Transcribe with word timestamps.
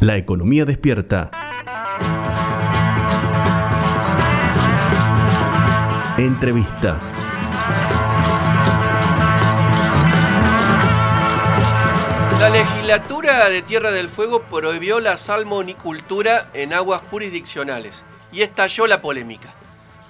La 0.00 0.16
economía 0.16 0.64
despierta. 0.64 1.30
Entrevista. 6.16 6.98
La 12.40 12.48
legislatura 12.48 13.50
de 13.50 13.60
Tierra 13.60 13.90
del 13.90 14.08
Fuego 14.08 14.44
prohibió 14.44 15.00
la 15.00 15.18
salmonicultura 15.18 16.50
en 16.54 16.72
aguas 16.72 17.02
jurisdiccionales 17.10 18.06
y 18.32 18.40
estalló 18.40 18.86
la 18.86 19.02
polémica. 19.02 19.52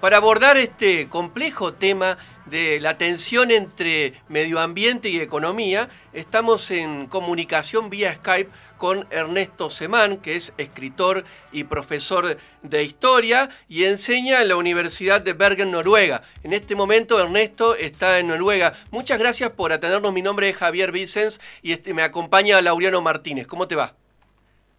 Para 0.01 0.19
abordar 0.19 0.57
este 0.57 1.09
complejo 1.09 1.75
tema 1.75 2.17
de 2.51 2.81
la 2.81 2.99
tensión 2.99 3.51
entre 3.51 4.15
medio 4.29 4.59
ambiente 4.59 5.09
y 5.09 5.21
economía, 5.21 5.89
estamos 6.13 6.71
en 6.71 7.07
comunicación 7.07 7.91
vía 7.91 8.15
Skype 8.17 8.51
con 8.77 9.07
Ernesto 9.11 9.71
Semán, 9.71 10.19
que 10.19 10.35
es 10.35 10.53
escritor 10.59 11.25
y 11.53 11.65
profesor 11.65 12.37
de 12.63 12.83
historia 12.83 13.51
y 13.69 13.85
enseña 13.85 14.43
en 14.43 14.49
la 14.49 14.57
Universidad 14.57 15.21
de 15.21 15.33
Bergen, 15.33 15.71
Noruega. 15.71 16.23
En 16.43 16.53
este 16.53 16.75
momento 16.75 17.21
Ernesto 17.21 17.77
está 17.77 18.19
en 18.19 18.29
Noruega. 18.29 18.73
Muchas 18.91 19.19
gracias 19.19 19.51
por 19.51 19.73
atendernos. 19.73 20.13
Mi 20.13 20.23
nombre 20.23 20.49
es 20.49 20.57
Javier 20.57 20.91
Vicens 20.91 21.41
y 21.63 21.73
este, 21.73 21.95
me 21.95 22.03
acompaña 22.03 22.61
Laureano 22.61 23.01
Martínez. 23.01 23.47
¿Cómo 23.47 23.69
te 23.69 23.77
va? 23.77 23.95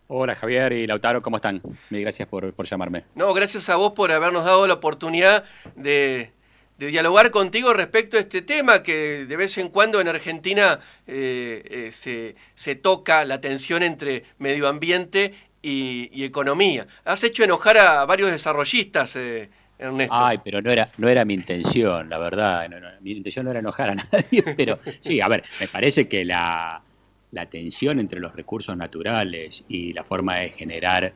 Hola 0.07 0.35
Javier 0.35 0.73
y 0.73 0.87
Lautaro, 0.87 1.21
¿cómo 1.21 1.37
están? 1.37 1.61
Gracias 1.89 2.27
por, 2.27 2.51
por 2.53 2.65
llamarme. 2.65 3.05
No, 3.15 3.33
gracias 3.33 3.69
a 3.69 3.77
vos 3.77 3.93
por 3.93 4.11
habernos 4.11 4.43
dado 4.43 4.67
la 4.67 4.73
oportunidad 4.73 5.45
de, 5.77 6.33
de 6.81 6.87
dialogar 6.87 7.29
contigo 7.29 7.73
respecto 7.73 8.17
a 8.17 8.21
este 8.21 8.41
tema 8.41 8.81
que 8.81 9.27
de 9.27 9.37
vez 9.37 9.55
en 9.59 9.69
cuando 9.69 10.01
en 10.01 10.07
Argentina 10.07 10.79
eh, 11.05 11.91
eh, 11.93 12.33
se, 12.55 12.75
toca 12.75 13.23
la 13.23 13.39
tensión 13.39 13.83
entre 13.83 14.23
medio 14.39 14.67
ambiente 14.67 15.35
y, 15.61 16.23
economía. 16.23 16.87
Has 17.05 17.23
hecho 17.23 17.43
enojar 17.43 17.77
a 17.77 18.03
varios 18.07 18.31
desarrollistas, 18.31 19.15
eh, 19.15 19.51
Ernesto. 19.77 20.15
Ay, 20.15 20.39
pero 20.43 20.59
no 20.63 20.71
era, 20.71 20.89
no 20.97 21.07
era 21.07 21.23
mi 21.23 21.35
intención, 21.35 22.09
la 22.09 22.17
verdad. 22.17 22.67
mi 23.01 23.11
intención 23.11 23.45
no 23.45 23.51
era 23.51 23.59
enojar 23.59 23.91
a 23.91 23.95
nadie, 24.11 24.43
pero 24.57 24.79
sí, 25.01 25.21
a 25.21 25.27
ver, 25.27 25.43
me 25.59 25.67
parece 25.67 26.07
que 26.07 26.25
la, 26.25 26.81
la 27.29 27.45
tensión 27.45 27.99
entre 27.99 28.19
los 28.19 28.35
recursos 28.35 28.75
naturales 28.75 29.65
y 29.69 29.93
la 29.93 30.03
forma 30.03 30.37
de 30.37 30.49
generar 30.49 31.13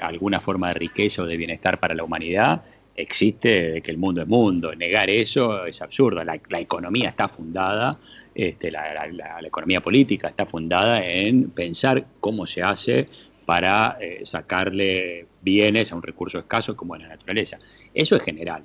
alguna 0.00 0.38
forma 0.38 0.68
de 0.68 0.74
riqueza 0.74 1.22
o 1.22 1.26
de 1.26 1.36
bienestar 1.36 1.80
para 1.80 1.94
la 1.94 2.04
humanidad 2.04 2.62
existe 2.98 3.80
que 3.80 3.90
el 3.90 3.96
mundo 3.96 4.22
es 4.22 4.28
mundo. 4.28 4.74
Negar 4.74 5.08
eso 5.08 5.64
es 5.64 5.80
absurdo. 5.80 6.22
La, 6.24 6.60
economía 6.60 7.08
está 7.08 7.28
fundada, 7.28 7.98
este, 8.34 8.70
la, 8.70 9.08
economía 9.44 9.80
política 9.80 10.28
está 10.28 10.46
fundada 10.46 11.04
en 11.04 11.50
pensar 11.50 12.04
cómo 12.20 12.46
se 12.46 12.62
hace 12.62 13.06
para 13.46 13.96
eh, 14.00 14.20
sacarle 14.24 15.26
bienes 15.40 15.92
a 15.92 15.96
un 15.96 16.02
recurso 16.02 16.38
escaso 16.38 16.76
como 16.76 16.96
es 16.96 17.02
la 17.02 17.08
naturaleza. 17.08 17.58
Eso 17.94 18.16
es 18.16 18.22
general. 18.22 18.64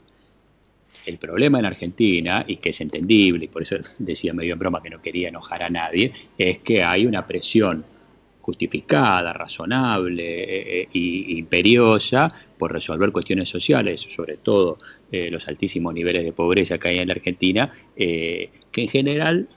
El 1.06 1.18
problema 1.18 1.60
en 1.60 1.66
Argentina, 1.66 2.44
y 2.48 2.58
que 2.58 2.70
es 2.70 2.82
entendible, 2.82 3.46
y 3.46 3.48
por 3.48 3.62
eso 3.62 3.78
decía 4.00 4.34
medio 4.34 4.54
en 4.54 4.60
broma 4.60 4.82
que 4.82 4.90
no 4.90 5.02
quería 5.02 5.30
enojar 5.30 5.64
a 5.64 5.70
nadie, 5.70 6.12
es 6.38 6.58
que 6.60 6.84
hay 6.84 7.06
una 7.06 7.28
presión 7.28 7.86
justificada, 8.44 9.32
razonable 9.32 10.84
e 10.84 10.90
imperiosa 10.94 12.30
por 12.58 12.74
resolver 12.74 13.14
cuestiones 13.14 13.48
sociales, 13.48 14.02
sobre 14.02 14.36
todo 14.36 14.80
eh, 15.10 15.32
los 15.32 15.48
altísimos 15.48 15.94
niveles 15.94 16.26
de 16.26 16.34
pobreza 16.34 16.78
que 16.78 16.90
hay 16.90 17.00
en 17.00 17.08
la 17.08 17.14
Argentina, 17.14 17.72
que 17.96 18.50
en 18.76 18.90
general 18.90 19.48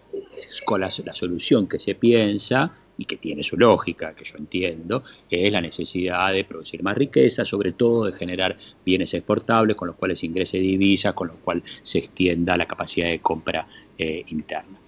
con 0.65 0.81
la, 0.81 0.91
solución 0.91 1.67
que 1.67 1.81
se 1.81 1.97
piensa 1.97 2.77
y 2.97 3.06
que 3.06 3.17
tiene 3.17 3.43
su 3.43 3.56
lógica, 3.56 4.15
que 4.15 4.25
yo 4.25 4.37
entiendo, 4.39 5.03
es 5.28 5.50
la 5.50 5.61
necesidad 5.61 6.33
de 6.33 6.45
producir 6.45 6.83
más 6.84 6.97
riqueza, 6.97 7.45
sobre 7.45 7.73
todo 7.73 8.05
de 8.05 8.12
generar 8.12 8.56
bienes 8.84 9.12
exportables 9.15 9.77
con 9.77 9.89
los 9.89 9.97
cuales 9.97 10.23
ingrese 10.23 10.59
divisas, 10.59 11.12
con 11.12 11.28
los 11.28 11.37
cuales 11.39 11.81
se 11.83 11.98
extienda 11.98 12.56
la 12.56 12.67
capacidad 12.67 13.09
de 13.09 13.19
compra 13.19 13.66
interna. 13.99 14.78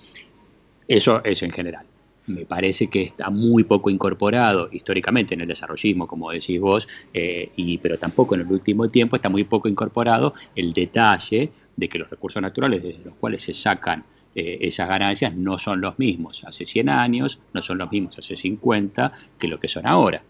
Eso 0.87 1.21
es 1.25 1.43
en 1.43 1.51
general 1.51 1.88
me 2.29 2.45
parece 2.45 2.89
que 2.89 3.03
está 3.03 3.31
muy 3.31 3.65
poco 3.65 3.91
incorporado 3.91 4.69
históricamente 4.73 5.35
en 5.35 5.41
el 5.41 5.49
desarrollismo, 5.49 6.07
como 6.07 6.31
decís 6.31 6.61
vos, 6.61 6.89
eh, 7.13 7.51
y, 7.57 7.79
pero 7.79 7.97
tampoco 7.97 8.35
en 8.35 8.43
el 8.43 8.53
último 8.53 8.89
tiempo 8.89 9.17
está 9.17 9.29
muy 9.29 9.45
poco 9.45 9.69
incorporado 9.69 10.35
el 10.55 10.73
detalle 10.73 11.51
de 11.77 11.89
que 11.89 11.99
los 11.99 12.11
recursos 12.11 12.43
naturales 12.43 12.83
desde 12.83 13.05
los 13.05 13.15
cuales 13.15 13.43
se 13.43 13.55
sacan 13.55 14.05
eh, 14.35 14.59
esas 14.61 14.89
ganancias 14.89 15.35
no 15.35 15.59
son 15.59 15.81
los 15.81 15.99
mismos 15.99 16.45
hace 16.45 16.67
100 16.67 16.89
años, 16.91 17.41
no 17.53 17.63
son 17.63 17.79
los 17.79 17.91
mismos 17.91 18.19
hace 18.19 18.37
50 18.37 19.13
que 19.39 19.49
lo 19.49 19.59
que 19.59 19.69
son 19.69 19.87
ahora, 19.87 20.23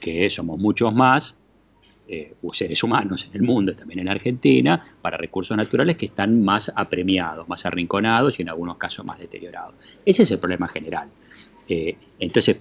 que 0.00 0.28
somos 0.30 0.58
muchos 0.58 0.94
más, 0.94 1.36
eh, 2.06 2.34
seres 2.52 2.82
humanos 2.82 3.26
en 3.30 3.40
el 3.40 3.42
mundo, 3.42 3.74
también 3.74 4.00
en 4.00 4.08
Argentina, 4.08 4.82
para 5.00 5.16
recursos 5.16 5.56
naturales 5.56 5.96
que 5.96 6.06
están 6.06 6.44
más 6.44 6.70
apremiados, 6.74 7.48
más 7.48 7.64
arrinconados 7.64 8.38
y 8.38 8.42
en 8.42 8.50
algunos 8.50 8.76
casos 8.76 9.04
más 9.06 9.18
deteriorados. 9.18 9.74
Ese 10.04 10.24
es 10.24 10.30
el 10.30 10.38
problema 10.38 10.68
general. 10.68 11.08
Eh, 11.68 11.96
entonces, 12.18 12.58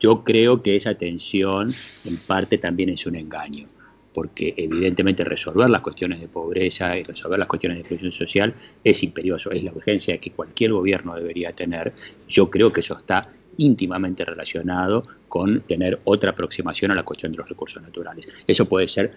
yo 0.00 0.24
creo 0.24 0.62
que 0.62 0.76
esa 0.76 0.94
tensión 0.94 1.72
en 2.04 2.16
parte 2.26 2.58
también 2.58 2.88
es 2.88 3.06
un 3.06 3.16
engaño, 3.16 3.68
porque 4.12 4.52
evidentemente 4.56 5.24
resolver 5.24 5.70
las 5.70 5.80
cuestiones 5.80 6.20
de 6.20 6.28
pobreza 6.28 6.96
y 6.98 7.04
resolver 7.04 7.38
las 7.38 7.48
cuestiones 7.48 7.76
de 7.76 7.80
exclusión 7.82 8.12
social 8.12 8.54
es 8.82 9.02
imperioso, 9.02 9.50
es 9.52 9.62
la 9.62 9.72
urgencia 9.72 10.18
que 10.18 10.32
cualquier 10.32 10.72
gobierno 10.72 11.14
debería 11.14 11.52
tener. 11.52 11.92
Yo 12.28 12.50
creo 12.50 12.72
que 12.72 12.80
eso 12.80 12.98
está 12.98 13.28
íntimamente 13.58 14.24
relacionado 14.24 15.06
con 15.28 15.60
tener 15.62 16.00
otra 16.04 16.30
aproximación 16.30 16.90
a 16.90 16.94
la 16.94 17.04
cuestión 17.04 17.32
de 17.32 17.38
los 17.38 17.48
recursos 17.48 17.82
naturales. 17.82 18.42
Eso 18.46 18.68
puede 18.68 18.88
ser 18.88 19.12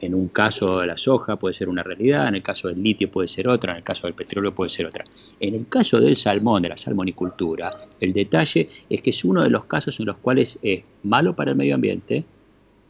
en 0.00 0.14
un 0.14 0.28
caso 0.28 0.80
de 0.80 0.86
la 0.86 0.96
soja 0.96 1.36
puede 1.36 1.54
ser 1.54 1.68
una 1.68 1.82
realidad, 1.82 2.28
en 2.28 2.36
el 2.36 2.42
caso 2.42 2.68
del 2.68 2.82
litio 2.82 3.10
puede 3.10 3.28
ser 3.28 3.48
otra, 3.48 3.72
en 3.72 3.78
el 3.78 3.82
caso 3.82 4.06
del 4.06 4.14
petróleo 4.14 4.54
puede 4.54 4.70
ser 4.70 4.86
otra. 4.86 5.04
En 5.40 5.54
el 5.54 5.68
caso 5.68 6.00
del 6.00 6.16
salmón, 6.16 6.62
de 6.62 6.68
la 6.68 6.76
salmonicultura, 6.76 7.76
el 8.00 8.12
detalle 8.12 8.68
es 8.88 9.02
que 9.02 9.10
es 9.10 9.24
uno 9.24 9.42
de 9.42 9.50
los 9.50 9.64
casos 9.64 9.98
en 10.00 10.06
los 10.06 10.16
cuales 10.18 10.58
es 10.62 10.82
malo 11.02 11.34
para 11.34 11.52
el 11.52 11.56
medio 11.56 11.74
ambiente, 11.74 12.24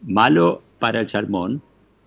malo 0.03 0.63
para 0.79 1.01
el 1.01 1.09
salmón, 1.09 1.63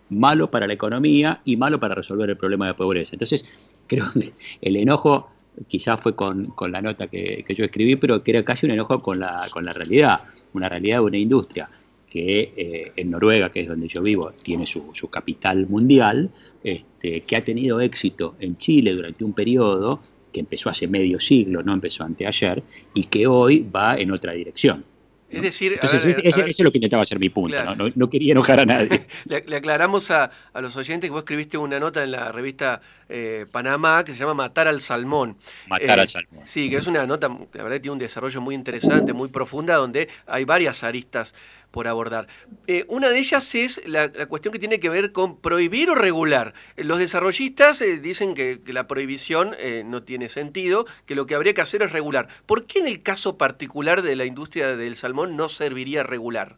malo 0.09 0.49
para 0.51 0.67
la 0.67 0.73
economía 0.73 1.41
y 1.45 1.55
malo 1.55 1.79
para 1.79 1.95
resolver 1.95 2.29
el 2.29 2.37
problema 2.37 2.67
de 2.67 2.73
pobreza. 2.73 3.11
Entonces, 3.13 3.45
creo 3.87 4.11
que 4.13 4.33
el 4.61 4.75
enojo 4.75 5.29
quizás 5.67 5.99
fue 5.99 6.15
con, 6.15 6.53
la 6.69 6.81
nota 6.81 7.07
que, 7.07 7.45
yo 7.49 7.65
escribí, 7.65 7.95
pero 7.95 8.23
que 8.23 8.31
era 8.31 8.43
casi 8.43 8.65
un 8.65 8.73
enojo 8.73 8.99
con 8.99 9.19
la, 9.19 9.47
con 9.51 9.63
la 9.63 9.73
realidad, 9.73 10.21
una 10.53 10.69
realidad 10.69 10.97
de 10.97 11.03
una 11.03 11.17
industria 11.17 11.69
que 12.09 12.53
eh, 12.57 12.91
en 12.95 13.11
Noruega, 13.11 13.51
que 13.51 13.61
es 13.61 13.67
donde 13.67 13.87
yo 13.87 14.01
vivo, 14.01 14.33
tiene 14.41 14.65
su, 14.65 14.91
capital 15.11 15.67
mundial, 15.67 16.31
este, 16.63 17.21
que 17.21 17.35
ha 17.35 17.43
tenido 17.43 17.79
éxito 17.79 18.35
en 18.39 18.57
Chile 18.57 18.93
durante 18.93 19.23
un 19.23 19.33
periodo 19.33 20.01
que 20.33 20.39
empezó 20.39 20.69
hace 20.69 20.87
medio 20.87 21.19
siglo, 21.19 21.63
no 21.63 21.73
empezó 21.73 22.03
anteayer, 22.03 22.63
y 22.93 23.05
que 23.05 23.27
hoy 23.27 23.65
va 23.73 23.95
en 23.97 24.11
otra 24.11 24.33
dirección. 24.33 24.83
Es 25.29 25.41
decir, 25.43 25.79
eso 25.81 25.97
es 25.97 26.59
lo 26.59 26.71
que 26.71 26.79
intentaba 26.79 27.03
hacer 27.03 27.19
mi 27.19 27.29
punto, 27.29 27.57
¿no? 27.75 28.09
quería 28.09 28.31
enojar 28.31 28.61
a 28.61 28.65
nadie. 28.65 29.05
le, 29.25 29.55
aclaramos 29.55 30.09
a, 30.09 30.31
los 30.55 30.75
oyentes 30.75 31.07
que 31.07 31.11
vos 31.11 31.19
escribiste 31.19 31.57
una 31.57 31.79
nota 31.79 32.03
en 32.03 32.11
la 32.11 32.31
revista 32.31 32.81
eh, 33.07 33.45
Panamá 33.51 34.03
que 34.03 34.13
se 34.13 34.19
llama 34.19 34.33
Matar 34.33 34.67
al 34.67 34.81
Salmón. 34.81 35.37
Matar 35.67 35.99
al 35.99 36.05
eh, 36.05 36.07
Salmón. 36.07 36.41
Sí, 36.45 36.69
que 36.69 36.77
es 36.77 36.87
una 36.87 37.05
nota, 37.05 37.27
la 37.27 37.63
verdad, 37.63 37.79
tiene 37.79 37.93
un 37.93 37.99
desarrollo 37.99 38.41
muy 38.41 38.55
interesante, 38.55 39.13
muy 39.13 39.29
profunda, 39.29 39.75
donde 39.75 40.09
hay 40.25 40.45
varias 40.45 40.83
aristas 40.83 41.35
por 41.71 41.87
abordar. 41.87 42.27
Eh, 42.67 42.85
una 42.87 43.09
de 43.09 43.19
ellas 43.19 43.53
es 43.55 43.81
la, 43.85 44.09
cuestión 44.27 44.51
que 44.51 44.59
tiene 44.59 44.79
que 44.79 44.89
ver 44.89 45.11
con 45.11 45.37
prohibir 45.37 45.89
o 45.89 45.95
regular. 45.95 46.53
Los 46.75 46.99
desarrollistas 46.99 47.81
eh, 47.81 47.99
dicen 47.99 48.33
que, 48.33 48.59
la 48.67 48.87
prohibición 48.87 49.55
eh, 49.59 49.83
no 49.85 50.03
tiene 50.03 50.29
sentido, 50.29 50.85
que 51.05 51.15
lo 51.15 51.25
que 51.25 51.35
habría 51.35 51.53
que 51.53 51.61
hacer 51.61 51.81
es 51.81 51.91
regular. 51.91 52.27
¿Por 52.45 52.65
qué 52.65 52.79
en 52.79 52.87
el 52.87 53.01
caso 53.01 53.37
particular 53.37 54.01
de 54.01 54.15
la 54.15 54.25
industria 54.25 54.75
del 54.75 54.95
salmón 54.95 55.35
no 55.35 55.49
serviría 55.49 56.03
regular? 56.03 56.57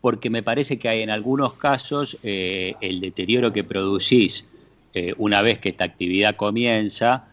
Porque 0.00 0.30
me 0.30 0.42
parece 0.42 0.78
que 0.78 0.88
hay 0.88 1.02
en 1.02 1.10
algunos 1.10 1.54
casos 1.54 2.18
el 2.22 3.00
deterioro 3.00 3.52
que 3.52 3.64
producís 3.64 4.46
una 5.16 5.42
vez 5.42 5.58
que 5.58 5.70
esta 5.70 5.84
actividad 5.84 6.36
comienza, 6.36 7.24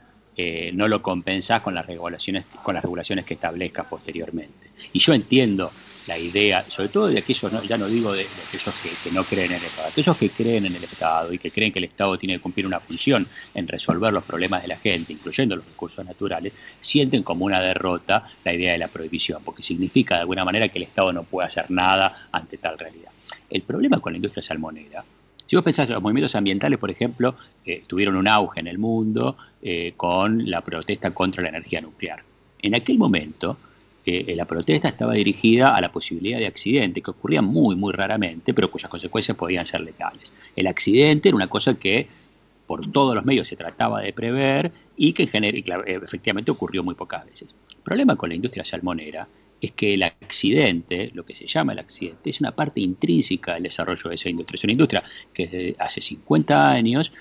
no 0.73 0.87
lo 0.87 1.03
compensás 1.03 1.61
con 1.61 1.75
las 1.75 1.85
regulaciones, 1.85 2.45
con 2.63 2.73
las 2.73 2.81
regulaciones 2.81 3.25
que 3.25 3.35
establezcas 3.35 3.85
posteriormente. 3.85 4.71
Y 4.91 4.99
yo 4.99 5.13
entiendo 5.13 5.71
la 6.07 6.17
idea, 6.17 6.65
sobre 6.69 6.89
todo 6.89 7.07
de 7.07 7.19
aquellos, 7.19 7.51
ya 7.67 7.77
no 7.77 7.87
digo 7.87 8.13
de, 8.13 8.27
aquellos 8.47 8.75
que, 8.81 9.11
no 9.11 9.23
creen 9.23 9.51
en 9.51 9.57
el 9.57 9.63
Estado, 9.63 9.87
aquellos 9.87 10.17
que 10.17 10.29
creen 10.29 10.65
en 10.65 10.75
el 10.75 10.83
Estado 10.83 11.33
y 11.33 11.37
que 11.37 11.51
creen 11.51 11.71
que 11.71 11.79
el 11.79 11.85
Estado 11.85 12.17
tiene 12.17 12.35
que 12.35 12.41
cumplir 12.41 12.65
una 12.65 12.79
función 12.79 13.27
en 13.53 13.67
resolver 13.67 14.11
los 14.11 14.23
problemas 14.23 14.61
de 14.61 14.67
la 14.67 14.77
gente, 14.77 15.13
incluyendo 15.13 15.55
los 15.55 15.65
recursos 15.65 16.05
naturales, 16.05 16.53
sienten 16.81 17.23
como 17.23 17.45
una 17.45 17.61
derrota 17.61 18.25
la 18.43 18.53
idea 18.53 18.73
de 18.73 18.77
la 18.77 18.87
prohibición, 18.87 19.41
porque 19.43 19.63
significa 19.63 20.15
de 20.15 20.21
alguna 20.21 20.45
manera 20.45 20.69
que 20.69 20.79
el 20.79 20.83
Estado 20.83 21.13
no 21.13 21.23
puede 21.23 21.47
hacer 21.47 21.71
nada 21.71 22.27
ante 22.31 22.57
tal 22.57 22.77
realidad. 22.77 23.11
El 23.49 23.61
problema 23.61 23.99
con 23.99 24.13
la 24.13 24.17
industria 24.17 24.43
salmonera 24.43 25.03
si 25.45 25.55
vos 25.55 25.65
pensás, 25.65 25.89
los 25.89 26.01
movimientos 26.01 26.35
ambientales, 26.35 26.79
por 26.79 26.89
ejemplo, 26.89 27.35
eh, 27.65 27.83
tuvieron 27.85 28.15
un 28.15 28.27
auge 28.27 28.59
en 28.59 28.67
el 28.67 28.77
mundo 28.79 29.37
eh, 29.61 29.93
con 29.95 30.49
la 30.49 30.61
protesta 30.61 31.11
contra 31.11 31.43
la 31.43 31.49
energía 31.49 31.81
nuclear. 31.81 32.23
En 32.61 32.73
aquel 32.73 32.97
momento, 32.97 33.57
eh, 34.05 34.35
la 34.35 34.45
protesta 34.45 34.87
estaba 34.87 35.13
dirigida 35.13 35.75
a 35.75 35.81
la 35.81 35.91
posibilidad 35.91 36.37
de 36.37 36.47
accidente, 36.47 37.01
que 37.01 37.11
ocurría 37.11 37.41
muy, 37.41 37.75
muy 37.75 37.93
raramente, 37.93 38.53
pero 38.53 38.69
cuyas 38.69 38.89
consecuencias 38.89 39.37
podían 39.37 39.65
ser 39.65 39.81
letales. 39.81 40.33
El 40.55 40.67
accidente 40.67 41.29
era 41.29 41.35
una 41.35 41.47
cosa 41.47 41.75
que 41.75 42.07
por 42.67 42.91
todos 42.91 43.15
los 43.15 43.25
medios 43.25 43.47
se 43.47 43.55
trataba 43.55 44.01
de 44.01 44.13
prever 44.13 44.71
y 44.97 45.13
que 45.13 45.23
efectivamente 45.23 46.51
ocurrió 46.51 46.83
muy 46.83 46.95
pocas 46.95 47.25
veces. 47.25 47.53
El 47.69 47.83
problema 47.83 48.15
con 48.15 48.29
la 48.29 48.35
industria 48.35 48.65
salmonera 48.65 49.27
es 49.61 49.71
que 49.71 49.93
el 49.93 50.03
accidente, 50.03 51.11
lo 51.13 51.23
que 51.25 51.35
se 51.35 51.47
llama 51.47 51.71
el 51.71 51.79
accidente, 51.79 52.29
es 52.29 52.41
una 52.41 52.51
parte 52.51 52.81
intrínseca 52.81 53.53
del 53.53 53.63
desarrollo 53.63 54.09
de 54.09 54.15
esa 54.15 54.29
industria. 54.29 54.57
Es 54.57 54.63
una 54.65 54.73
industria 54.73 55.03
que 55.33 55.47
desde 55.47 55.75
hace 55.79 56.01
50 56.01 56.69
años 56.69 57.13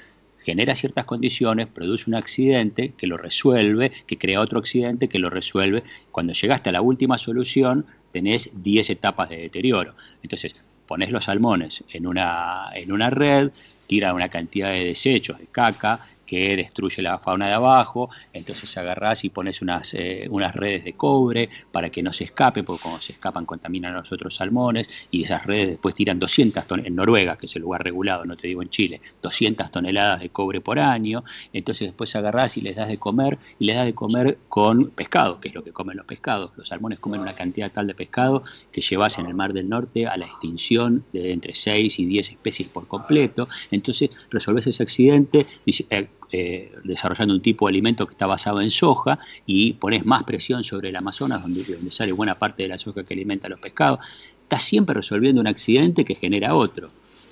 genera 0.45 0.75
ciertas 0.75 1.05
condiciones, 1.05 1.67
produce 1.69 2.09
un 2.09 2.15
accidente 2.15 2.93
que 2.97 3.07
lo 3.07 3.17
resuelve, 3.17 3.93
que 4.07 4.19
crea 4.19 4.41
otro 4.41 4.59
accidente 4.59 5.09
que 5.09 5.19
lo 5.19 5.31
resuelve. 5.31 5.83
Cuando 6.11 6.33
llegaste 6.33 6.69
a 6.71 6.73
la 6.73 6.83
última 6.83 7.19
solución, 7.19 7.87
tenés 8.13 8.51
10 8.55 8.91
etapas 8.91 9.29
de 9.29 9.39
deterioro. 9.39 9.95
Entonces, 10.23 10.55
pones 10.87 11.11
los 11.11 11.25
salmones 11.25 11.85
en 11.91 12.07
una, 12.07 12.71
en 12.75 12.93
una 12.93 13.11
red, 13.11 13.51
tira 13.87 14.15
una 14.15 14.29
cantidad 14.29 14.71
de 14.71 14.85
desechos, 14.85 15.39
de 15.39 15.47
caca, 15.47 16.01
que 16.33 16.57
destruye 16.57 17.03
la 17.03 17.19
fauna 17.19 17.47
de 17.47 17.53
abajo, 17.53 18.09
entonces 18.33 18.75
agarrás 18.79 19.23
y 19.23 19.29
pones 19.29 19.61
unas, 19.61 19.93
eh, 19.93 20.27
unas 20.31 20.57
redes 20.57 20.83
de 20.83 20.95
cobre 20.95 21.51
para 21.71 21.91
que 21.91 22.03
no 22.03 22.11
se 22.11 22.25
escape, 22.25 22.63
porque 22.63 22.85
cuando 22.85 23.03
se 23.03 23.13
escapan 23.13 23.45
contaminan 23.45 23.93
a 23.93 23.99
los 23.99 24.13
otros 24.13 24.37
salmones, 24.37 24.89
y 25.11 25.25
esas 25.25 25.45
redes 25.45 25.69
después 25.69 25.95
tiran 25.95 26.19
200 26.19 26.67
toneladas, 26.67 26.89
en 26.89 26.97
Noruega, 26.97 27.37
que 27.37 27.45
es 27.45 27.57
el 27.57 27.61
lugar 27.61 27.85
regulado, 27.85 28.25
no 28.25 28.35
te 28.35 28.49
digo 28.49 28.63
en 28.63 28.71
Chile, 28.71 29.03
200 29.21 29.71
toneladas 29.71 30.21
de 30.21 30.31
cobre 30.31 30.63
por 30.63 30.79
año, 30.79 31.23
entonces 31.53 31.89
después 31.89 32.17
agarrás 32.17 32.57
y 32.57 32.63
les 32.63 32.77
das 32.77 32.89
de 32.89 32.97
comer, 32.97 33.37
y 33.59 33.67
les 33.67 33.77
das 33.77 33.85
de 33.85 33.95
comer 33.95 34.39
con 34.49 34.89
pescado, 34.89 35.39
que 35.39 35.49
es 35.49 35.55
lo 35.55 35.63
que 35.63 35.73
comen 35.73 35.99
los 35.99 36.07
pescados. 36.07 36.53
Los 36.57 36.69
salmones 36.69 36.99
comen 36.99 37.21
una 37.21 37.35
cantidad 37.35 37.71
tal 37.71 37.89
de 37.89 37.95
pescado 37.95 38.43
que 38.73 38.81
llevas 38.81 39.19
en 39.19 39.27
el 39.27 39.35
Mar 39.35 39.53
del 39.53 39.69
Norte 39.69 40.07
a 40.07 40.17
la 40.17 40.25
extinción 40.25 41.05
de 41.13 41.31
entre 41.31 41.55
6 41.55 41.99
y 41.99 42.07
10 42.07 42.31
especies 42.31 42.71
por 42.71 42.89
completo, 42.89 43.49
entonces 43.71 44.09
resolves 44.31 44.67
ese 44.67 44.83
accidente, 44.83 45.47
eh, 45.67 46.09
eh, 46.35 46.73
desarrollando 46.85 47.35
un 47.35 47.43
tipo 47.43 47.67
de 47.67 47.73
alimento 47.73 48.07
que 48.07 48.13
está 48.13 48.27
basado 48.27 48.63
en 48.63 48.71
soja 48.71 49.19
y 49.45 49.75
pones 49.75 50.07
más 50.07 50.25
presión 50.25 50.65
sobre 50.65 50.89
el 50.89 50.97
Amazonas, 50.97 51.43
donde, 51.43 51.63
sale 51.91 52.11
buena 52.13 52.39
parte 52.39 52.63
de 52.63 52.71
la 52.71 52.79
soja 52.79 53.05
que 53.05 53.13
alimenta 53.13 53.49
a 53.49 53.51
los 53.51 53.61
pescados, 53.61 54.01
estás 54.43 54.63
siempre 54.63 54.95
resolviendo 54.95 55.43
un 55.43 55.47
accidente 55.47 56.07
que 56.07 56.15
genera 56.15 56.55
otro. 56.55 56.89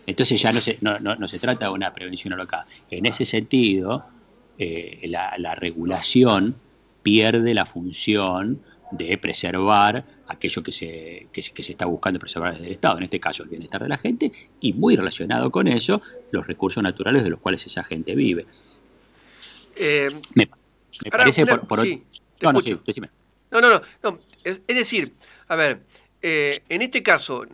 Entonces 0.06 0.42
ya 0.42 0.52
no 0.52 0.60
se, 0.60 0.76
no, 0.82 1.28
se 1.28 1.38
trata 1.38 1.64
de 1.64 1.70
una 1.72 1.94
prevención 1.94 2.36
local. 2.36 2.66
En 2.90 3.06
ese 3.06 3.24
sentido, 3.24 4.04
eh, 4.58 5.00
la, 5.08 5.54
regulación 5.54 6.56
pierde 7.02 7.54
la 7.54 7.64
función 7.64 8.60
de 8.92 9.16
preservar 9.16 10.04
aquello 10.26 10.62
que 10.62 10.72
se, 10.72 11.28
que, 11.32 11.42
se 11.42 11.72
está 11.72 11.86
buscando 11.86 12.18
preservar 12.18 12.52
desde 12.52 12.66
el 12.66 12.72
Estado, 12.72 12.98
en 12.98 13.04
este 13.04 13.18
caso 13.18 13.44
el 13.44 13.48
bienestar 13.48 13.82
de 13.82 13.88
la 13.88 13.96
gente, 13.96 14.30
y 14.60 14.74
muy 14.74 14.94
relacionado 14.94 15.50
con 15.50 15.68
eso, 15.68 16.02
los 16.32 16.46
recursos 16.46 16.82
naturales 16.82 17.24
de 17.24 17.30
los 17.30 17.40
cuales 17.40 17.66
esa 17.66 17.82
gente 17.82 18.14
vive. 18.14 18.44
Eh, 19.82 20.10
me, 20.34 20.46
parece 21.10 21.46
por, 21.46 21.66
por 21.66 21.80
sí, 21.80 22.04
no, 22.42 22.52
no, 22.52 22.60
no, 23.50 23.70
no, 23.70 23.80
no, 24.02 24.20
Es, 24.44 24.60
decir, 24.66 25.14
a 25.48 25.56
ver, 25.56 25.80
eh, 26.20 26.60
en 26.68 26.82
este 26.82 27.02
caso, 27.02 27.46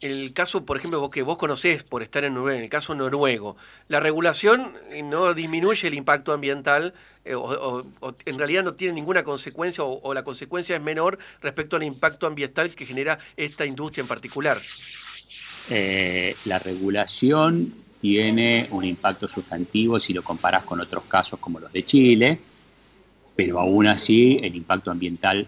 el 0.00 0.32
caso, 0.32 0.64
por 0.64 0.78
ejemplo, 0.78 0.98
vos 0.98 1.10
que 1.10 1.20
vos 1.20 1.36
conocés 1.36 1.84
por 1.84 2.02
estar 2.02 2.24
en 2.24 2.32
Noruega, 2.32 2.56
en 2.58 2.64
el 2.64 2.70
caso 2.70 2.94
noruego, 2.94 3.58
la 3.88 4.00
regulación 4.00 4.78
no 5.04 5.34
disminuye 5.34 5.86
el 5.86 5.92
impacto 5.92 6.32
ambiental 6.32 6.94
eh, 7.26 7.34
o, 7.34 7.84
en 8.24 8.38
realidad 8.38 8.64
no 8.64 8.72
tiene 8.72 8.94
ninguna 8.94 9.22
consecuencia 9.22 9.84
o, 9.84 10.14
la 10.14 10.24
consecuencia 10.24 10.74
es 10.74 10.82
menor 10.82 11.18
respecto 11.42 11.76
al 11.76 11.82
impacto 11.82 12.26
ambiental 12.26 12.70
que 12.70 12.86
genera 12.86 13.18
esta 13.36 13.66
industria 13.66 14.00
en 14.00 14.08
particular. 14.08 14.56
la 15.68 16.58
regulación 16.60 17.87
tiene 18.00 18.68
un 18.70 18.84
impacto 18.84 19.28
sustantivo 19.28 19.98
si 19.98 20.12
lo 20.12 20.22
comparas 20.22 20.64
con 20.64 20.80
otros 20.80 21.04
casos 21.04 21.38
como 21.38 21.58
los 21.58 21.72
de 21.72 21.84
Chile, 21.84 22.38
pero 23.34 23.60
aún 23.60 23.86
así 23.86 24.38
el 24.42 24.54
impacto 24.56 24.90
ambiental 24.90 25.46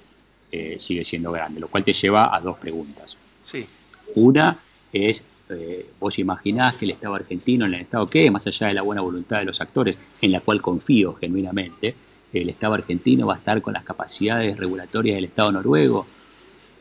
eh, 0.53 0.77
sigue 0.79 1.05
siendo 1.05 1.33
grande, 1.33 1.61
lo 1.61 1.69
cual 1.69 1.85
te 1.85 1.93
lleva 1.93 2.35
a 2.35 2.41
dos 2.41 2.59
preguntas. 2.59 3.17
Sí. 3.43 3.67
Una 4.17 4.59
es, 4.93 5.25
eh, 5.49 5.91
vos 5.99 6.19
imaginás 6.19 6.77
que 6.77 6.87
el 6.87 6.93
Estado 6.93 7.15
argentino, 7.15 7.67
en 7.67 7.75
el 7.75 7.81
Estado 7.83 8.07
que, 8.07 8.31
más 8.31 8.47
allá 8.47 8.69
de 8.69 8.75
la 8.75 8.83
buena 8.83 9.01
voluntad 9.01 9.39
de 9.39 9.45
los 9.45 9.61
actores, 9.61 10.01
en 10.21 10.33
la 10.33 10.41
cual 10.41 10.61
confío 10.61 11.15
genuinamente, 11.15 11.95
el 12.33 12.49
Estado 12.49 12.75
argentino 12.75 13.27
va 13.27 13.35
a 13.35 13.39
estar 13.39 13.61
con 13.63 13.75
las 13.75 13.85
capacidades 13.85 14.57
regulatorias 14.57 15.17
del 15.17 15.25
Estado 15.25 15.53
noruego 15.53 16.07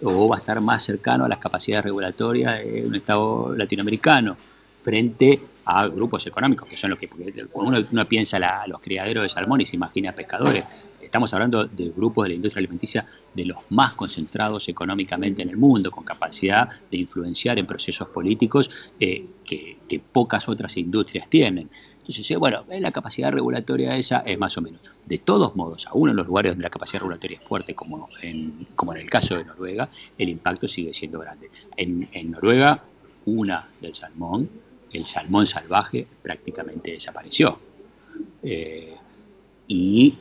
o 0.02 0.28
va 0.28 0.38
a 0.38 0.40
estar 0.40 0.62
más 0.62 0.84
cercano 0.84 1.26
a 1.26 1.30
las 1.30 1.40
capacidades 1.40 1.86
regulatorias 1.86 2.60
de 2.64 2.84
un 2.88 2.96
Estado 2.96 3.56
latinoamericano 3.56 4.38
frente 4.84 5.40
a 5.66 5.88
grupos 5.88 6.26
económicos, 6.26 6.68
que 6.68 6.78
son 6.78 6.90
los 6.90 7.00
que, 7.00 7.08
cuando 7.52 7.86
uno, 7.92 8.08
piensa 8.08 8.38
a 8.38 8.68
los 8.68 8.82
criaderos 8.82 9.24
de 9.24 9.30
salmón 9.30 9.62
y 9.62 9.66
se 9.66 9.76
imagina 9.76 10.14
pescadores, 10.14 10.66
estamos 11.00 11.34
hablando 11.34 11.66
de 11.66 11.90
grupos 11.90 12.26
de 12.26 12.30
la 12.30 12.36
industria 12.36 12.60
alimenticia 12.60 13.06
de 13.34 13.46
los 13.46 13.58
más 13.70 13.94
concentrados 13.94 14.68
económicamente 14.70 15.42
en 15.42 15.50
el 15.50 15.58
mundo, 15.58 15.92
con 15.92 16.04
capacidad 16.04 16.70
de 16.90 16.98
influenciar 16.98 17.60
en 17.60 17.68
procesos 17.68 18.08
políticos 18.10 18.92
eh, 19.00 19.26
que, 19.46 20.02
pocas 20.12 20.48
otras 20.50 20.76
industrias 20.78 21.30
tienen. 21.30 21.70
Entonces, 22.00 22.38
bueno, 22.40 22.64
la 22.68 22.92
capacidad 22.92 23.32
regulatoria 23.32 23.96
esa 23.96 24.20
es 24.20 24.40
más 24.40 24.58
o 24.58 24.62
menos. 24.62 24.82
De 25.06 25.20
todos 25.20 25.56
modos, 25.56 25.86
aún 25.86 26.10
en 26.10 26.16
los 26.16 26.26
lugares 26.26 26.54
donde 26.54 26.64
la 26.64 26.72
capacidad 26.72 27.02
regulatoria 27.02 27.38
es 27.38 27.46
fuerte, 27.46 27.76
como 27.76 28.10
en, 28.24 28.68
como 28.76 28.94
en 28.96 29.02
el 29.02 29.10
caso 29.10 29.38
de 29.38 29.46
Noruega, 29.46 29.90
el 30.18 30.30
impacto 30.30 30.68
sigue 30.68 30.94
siendo 30.94 31.20
grande. 31.20 31.52
En, 31.78 32.10
en 32.12 32.32
Noruega, 32.32 32.84
una 33.26 33.68
del 33.80 33.94
salmón 33.94 34.50
el 34.94 35.06
salmón 35.06 35.48
salvaje 35.48 36.06
prácticamente 36.22 36.92
desapareció. 36.92 37.58
Eh, 38.44 38.96
y 39.68 40.16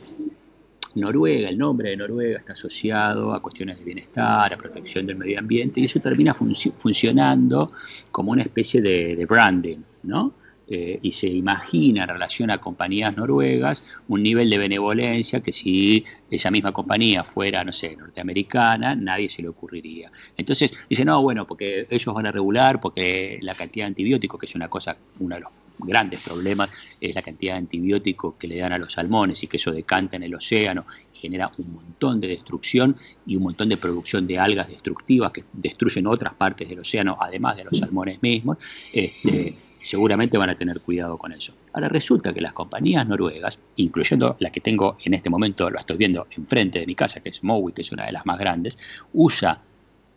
Noruega, 0.95 1.49
el 1.49 1.57
nombre 1.57 1.91
de 1.91 1.97
Noruega 1.97 2.39
está 2.39 2.53
asociado 2.53 3.33
a 3.33 3.41
cuestiones 3.41 3.77
de 3.77 3.83
bienestar, 3.83 4.53
a 4.53 4.57
protección 4.57 5.05
del 5.05 5.15
medio 5.15 5.39
ambiente, 5.39 5.79
y 5.79 5.85
eso 5.85 5.99
termina 5.99 6.33
funcionando 6.33 7.71
como 8.11 8.31
una 8.31 8.43
especie 8.43 8.81
de, 8.81 9.15
de 9.15 9.25
branding, 9.25 9.77
¿no? 10.03 10.33
Eh, 10.71 10.99
y 11.01 11.11
se 11.11 11.27
imagina 11.27 12.03
en 12.03 12.09
relación 12.09 12.51
a 12.51 12.59
compañías 12.59 13.17
noruegas 13.17 13.83
un 14.07 14.21
nivel 14.21 14.51
de 14.51 14.59
benevolencia 14.59 15.39
que 15.39 15.51
si 15.51 16.03
esa 16.29 16.51
misma 16.51 16.71
compañía 16.71 17.23
fuera, 17.23 17.63
no 17.63 17.73
sé, 17.73 17.95
norteamericana, 17.95 18.95
nadie 18.95 19.29
se 19.29 19.41
le 19.41 19.47
ocurriría. 19.47 20.11
Entonces 20.37 20.71
dice, 20.87 21.03
no, 21.05 21.23
bueno, 21.23 21.47
porque 21.47 21.87
ellos 21.89 22.13
van 22.13 22.27
a 22.27 22.31
regular, 22.31 22.79
porque 22.79 23.39
la 23.41 23.55
cantidad 23.55 23.85
de 23.85 23.89
antibióticos, 23.89 24.39
que 24.39 24.45
es 24.45 24.53
una 24.53 24.67
cosa, 24.67 24.95
uno 25.19 25.35
de 25.35 25.41
los 25.41 25.51
grandes 25.79 26.21
problemas 26.21 26.69
es 26.99 27.15
la 27.15 27.21
cantidad 27.21 27.53
de 27.53 27.59
antibióticos 27.59 28.35
que 28.35 28.47
le 28.47 28.57
dan 28.57 28.73
a 28.73 28.77
los 28.77 28.93
salmones 28.93 29.41
y 29.41 29.47
que 29.47 29.57
eso 29.57 29.71
decanta 29.71 30.17
en 30.17 30.23
el 30.23 30.35
océano, 30.35 30.85
genera 31.13 31.51
un 31.57 31.73
montón 31.73 32.19
de 32.19 32.27
destrucción 32.27 32.95
y 33.25 33.35
un 33.37 33.43
montón 33.43 33.69
de 33.69 33.77
producción 33.77 34.27
de 34.27 34.37
algas 34.37 34.67
destructivas 34.67 35.31
que 35.31 35.45
destruyen 35.53 36.05
otras 36.05 36.33
partes 36.35 36.69
del 36.69 36.79
océano, 36.79 37.17
además 37.19 37.55
de 37.55 37.63
los 37.63 37.79
salmones 37.79 38.21
mismos. 38.21 38.57
Este, 38.93 39.55
seguramente 39.85 40.37
van 40.37 40.49
a 40.49 40.55
tener 40.55 40.79
cuidado 40.81 41.17
con 41.17 41.31
eso. 41.31 41.53
Ahora 41.73 41.89
resulta 41.89 42.33
que 42.33 42.41
las 42.41 42.53
compañías 42.53 43.07
noruegas, 43.07 43.59
incluyendo 43.77 44.35
la 44.39 44.51
que 44.51 44.59
tengo 44.59 44.97
en 45.03 45.13
este 45.13 45.29
momento, 45.29 45.69
lo 45.69 45.79
estoy 45.79 45.97
viendo 45.97 46.27
enfrente 46.31 46.79
de 46.79 46.85
mi 46.85 46.95
casa, 46.95 47.21
que 47.21 47.29
es 47.29 47.43
Mowi, 47.43 47.73
que 47.73 47.81
es 47.81 47.91
una 47.91 48.05
de 48.05 48.11
las 48.11 48.25
más 48.25 48.37
grandes, 48.37 48.77
usa 49.13 49.61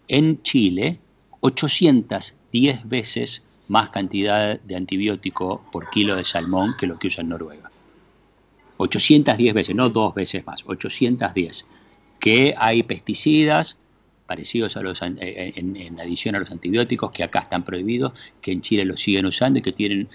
en 0.08 0.42
Chile 0.42 0.98
810 1.40 2.88
veces 2.88 3.44
más 3.68 3.90
cantidad 3.90 4.60
de 4.60 4.76
antibiótico 4.76 5.64
por 5.72 5.90
kilo 5.90 6.16
de 6.16 6.24
salmón 6.24 6.74
que 6.78 6.86
lo 6.86 6.98
que 6.98 7.08
usa 7.08 7.22
en 7.22 7.30
Noruega. 7.30 7.70
810 8.76 9.54
veces, 9.54 9.74
no 9.74 9.88
dos 9.88 10.14
veces 10.14 10.44
más, 10.46 10.64
810. 10.66 11.64
Que 12.20 12.54
hay 12.56 12.82
pesticidas, 12.82 13.78
parecidos 14.32 14.78
a 14.78 14.80
los, 14.80 15.02
eh, 15.02 15.52
en, 15.56 16.00
adición 16.00 16.34
a 16.34 16.38
los 16.38 16.50
antibióticos 16.50 17.10
que 17.10 17.22
acá 17.22 17.40
están 17.40 17.64
prohibidos, 17.64 18.14
que 18.40 18.50
en 18.50 18.62
Chile 18.62 18.86
los 18.86 18.98
siguen 18.98 19.26
usando 19.26 19.58
y 19.58 19.62
que 19.62 19.72
tienen 19.72 20.08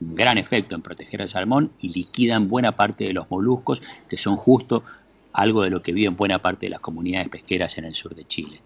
un 0.00 0.14
gran 0.14 0.38
efecto 0.38 0.76
en 0.76 0.82
proteger 0.82 1.22
al 1.22 1.28
salmón 1.28 1.72
y 1.80 1.88
liquidan 1.88 2.46
buena 2.46 2.76
parte 2.76 3.02
de 3.02 3.12
los 3.12 3.28
moluscos, 3.32 3.82
que 4.08 4.16
son 4.16 4.36
justo 4.36 4.84
algo 5.32 5.64
de 5.64 5.70
lo 5.70 5.82
que 5.82 5.92
viven 5.92 6.16
buena 6.16 6.38
parte 6.40 6.66
de 6.66 6.70
las 6.70 6.78
comunidades 6.78 7.30
pesqueras 7.30 7.76
en 7.78 7.86
el 7.86 7.96
sur 7.96 8.14
de 8.14 8.24
Chile. 8.26 8.60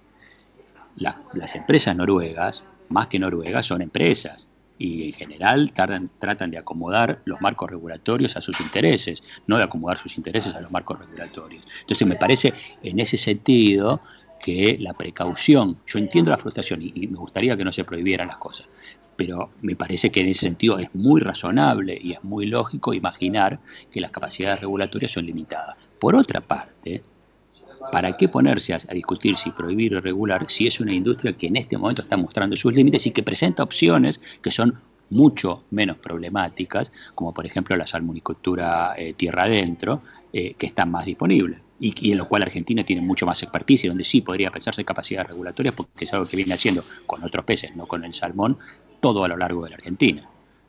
las 0.96 1.56
empresas 1.56 1.96
noruegas, 1.96 2.64
más 2.90 3.06
que 3.06 3.18
noruegas, 3.18 3.64
son 3.64 3.80
empresas 3.80 4.46
y 4.82 5.04
en 5.04 5.12
general 5.12 5.72
tratan 5.72 6.50
de 6.50 6.58
acomodar 6.58 7.22
los 7.24 7.40
marcos 7.40 7.70
regulatorios 7.70 8.36
a 8.36 8.40
sus 8.40 8.60
intereses, 8.60 9.22
no 9.46 9.56
de 9.56 9.62
acomodar 9.62 9.98
sus 9.98 10.16
intereses 10.16 10.54
a 10.56 10.60
los 10.60 10.72
marcos 10.72 10.98
regulatorios. 10.98 11.64
Entonces 11.82 12.06
me 12.06 12.16
parece 12.16 12.52
en 12.82 12.98
ese 12.98 13.16
sentido 13.16 14.00
que 14.42 14.76
la 14.80 14.92
precaución, 14.92 15.78
yo 15.86 15.98
entiendo 15.98 16.30
la 16.30 16.36
frustración 16.36 16.82
y, 16.82 17.06
me 17.06 17.16
gustaría 17.16 17.56
que 17.56 17.64
no 17.64 17.72
se 17.72 17.84
prohibieran 17.84 18.26
las 18.26 18.36
cosas, 18.36 18.68
pero 19.16 19.50
me 19.62 19.76
parece 19.76 20.10
que 20.10 20.20
en 20.20 20.28
ese 20.28 20.46
sentido 20.46 20.78
es 20.78 20.94
muy 20.94 21.20
razonable 21.20 21.98
y 22.02 22.12
es 22.12 22.24
muy 22.24 22.46
lógico 22.46 22.92
imaginar 22.92 23.60
que 23.90 24.00
las 24.00 24.10
capacidades 24.10 24.60
regulatorias 24.60 25.12
son 25.12 25.26
limitadas. 25.26 25.76
Por 26.00 26.16
otra 26.16 26.40
parte, 26.40 27.04
¿para 27.92 28.16
qué 28.16 28.28
ponerse 28.28 28.74
a, 28.74 28.78
discutir 28.92 29.36
si 29.36 29.50
prohibir 29.52 29.94
o 29.94 30.00
regular 30.00 30.50
si 30.50 30.66
es 30.66 30.80
una 30.80 30.92
industria 30.92 31.34
que 31.34 31.46
en 31.46 31.56
este 31.56 31.78
momento 31.78 32.02
está 32.02 32.16
mostrando 32.16 32.56
sus 32.56 32.72
límites 32.72 33.06
y 33.06 33.12
que 33.12 33.22
presenta 33.22 33.62
opciones 33.62 34.20
que 34.42 34.50
son 34.50 34.74
mucho 35.12 35.64
menos 35.70 35.98
problemáticas, 35.98 36.90
como 37.14 37.32
por 37.32 37.46
ejemplo 37.46 37.76
la 37.76 37.86
salmonicultura 37.86 38.94
eh, 38.96 39.14
tierra 39.14 39.44
adentro, 39.44 40.02
eh, 40.32 40.54
que 40.54 40.66
están 40.66 40.90
más 40.90 41.06
disponibles. 41.06 41.60
Y, 41.78 42.12
en 42.12 42.18
lo 42.18 42.28
cual 42.28 42.42
Argentina 42.42 42.84
tiene 42.84 43.02
mucho 43.02 43.26
más 43.26 43.42
expertise, 43.42 43.88
donde 43.88 44.04
sí 44.04 44.20
podría 44.20 44.50
pensarse 44.50 44.84
capacidades 44.84 45.28
regulatorias, 45.28 45.74
porque 45.74 46.04
es 46.04 46.12
algo 46.14 46.26
que 46.26 46.36
viene 46.36 46.54
haciendo 46.54 46.84
con 47.06 47.24
otros 47.24 47.44
peces, 47.44 47.74
no 47.74 47.86
con 47.86 48.04
el 48.04 48.14
salmón, 48.14 48.58
todo 49.00 49.24
a 49.24 49.28
lo 49.28 49.36
largo 49.36 49.64
de 49.64 49.70
la 49.70 49.76
Argentina. 49.76 50.28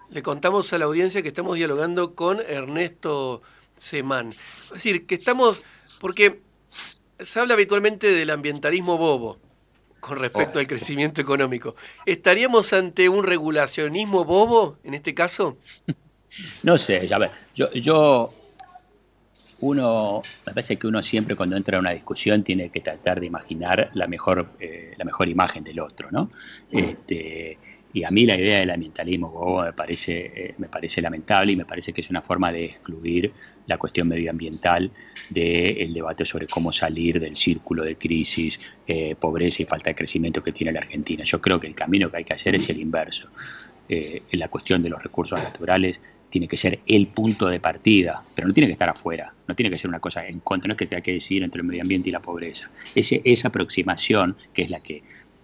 Le 0.09 0.21
contamos 0.23 0.73
a 0.73 0.79
la 0.79 0.85
audiencia 0.85 1.21
que 1.21 1.27
estamos 1.27 1.55
dialogando 1.55 2.15
con 2.15 2.39
Ernesto 2.39 3.43
Semán. 3.75 4.29
Es 4.29 4.73
decir, 4.73 5.05
que 5.05 5.15
estamos, 5.15 5.63
porque 6.01 6.41
se 7.19 7.39
habla 7.39 7.53
habitualmente 7.53 8.07
del 8.07 8.31
ambientalismo 8.31 8.97
bobo 8.97 9.37
con 10.03 10.19
respecto 10.19 10.59
al 10.59 10.67
crecimiento 10.67 11.21
económico. 11.21 11.75
¿Estaríamos 12.05 12.73
ante 12.73 13.07
un 13.07 13.23
regulacionismo 13.23 14.25
bobo 14.25 14.77
en 14.83 14.93
este 14.93 15.13
caso? 15.13 15.57
No 16.63 16.79
sé, 16.79 17.07
a 17.13 17.19
ver, 17.19 17.29
yo, 17.53 17.71
yo 17.73 18.31
uno, 19.59 20.23
me 20.47 20.51
parece 20.51 20.77
que 20.77 20.87
uno 20.87 21.03
siempre 21.03 21.35
cuando 21.35 21.55
entra 21.55 21.77
a 21.77 21.79
una 21.79 21.91
discusión 21.91 22.43
tiene 22.43 22.71
que 22.71 22.79
tratar 22.79 23.19
de 23.19 23.27
imaginar 23.27 23.91
la 23.93 24.07
mejor, 24.07 24.49
eh, 24.59 24.95
la 24.97 25.05
mejor 25.05 25.29
imagen 25.29 25.63
del 25.63 25.79
otro, 25.79 26.09
¿no? 26.09 26.31
Este, 26.71 27.59
y 27.93 28.03
a 28.03 28.09
mí 28.09 28.25
la 28.25 28.35
idea 28.35 28.59
del 28.59 28.71
ambientalismo 28.71 29.61
me 29.63 29.73
parece, 29.73 30.31
eh, 30.35 30.55
me 30.57 30.67
parece 30.67 30.99
lamentable 30.99 31.51
y 31.51 31.55
me 31.55 31.65
parece 31.65 31.93
que 31.93 32.01
es 32.01 32.09
una 32.09 32.21
forma 32.21 32.51
de 32.51 32.65
excluir 32.65 33.31
la 33.67 33.77
cuestión 33.77 34.07
medioambiental 34.07 34.91
del 35.29 35.93
debate 35.93 36.25
sobre 36.25 36.47
cómo 36.47 36.71
salir 36.71 37.19
del 37.19 37.37
círculo 37.37 37.83
de 37.83 37.95
crisis, 37.95 38.59
eh, 38.87 39.15
pobreza 39.15 39.61
y 39.61 39.65
falta 39.65 39.91
de 39.91 39.95
crecimiento 39.95 40.41
que 40.41 40.51
tiene 40.51 40.73
la 40.73 40.79
Argentina. 40.79 41.23
Yo 41.23 41.39
creo 41.39 41.59
que 41.59 41.67
el 41.67 41.75
camino 41.75 42.09
que 42.09 42.17
hay 42.17 42.23
que 42.23 42.33
hacer 42.33 42.55
es 42.55 42.67
el 42.69 42.81
inverso. 42.81 43.29
Eh, 43.87 44.23
la 44.31 44.47
cuestión 44.47 44.81
de 44.81 44.89
los 44.89 45.03
recursos 45.03 45.41
naturales 45.41 46.01
tiene 46.29 46.47
que 46.47 46.57
ser 46.57 46.79
el 46.87 47.07
punto 47.09 47.47
de 47.47 47.59
partida, 47.59 48.23
pero 48.33 48.47
no 48.47 48.53
tiene 48.55 48.67
que 48.67 48.73
estar 48.73 48.89
afuera, 48.89 49.33
no 49.47 49.53
tiene 49.53 49.69
que 49.69 49.77
ser 49.77 49.89
una 49.89 49.99
cosa 49.99 50.25
en 50.25 50.39
contra, 50.39 50.67
no 50.67 50.73
es 50.73 50.77
que 50.79 50.87
tenga 50.87 51.03
que 51.03 51.11
decidir 51.13 51.43
entre 51.43 51.61
el 51.61 51.67
medio 51.67 51.83
ambiente 51.83 52.09
y 52.09 52.11
la 52.11 52.21
pobreza. 52.21 52.71
Ese, 52.95 53.21
esa 53.23 53.49
aproximación, 53.49 54.35
que 54.51 54.63
es 54.63 54.71
la 54.71 54.79
que 54.79 55.03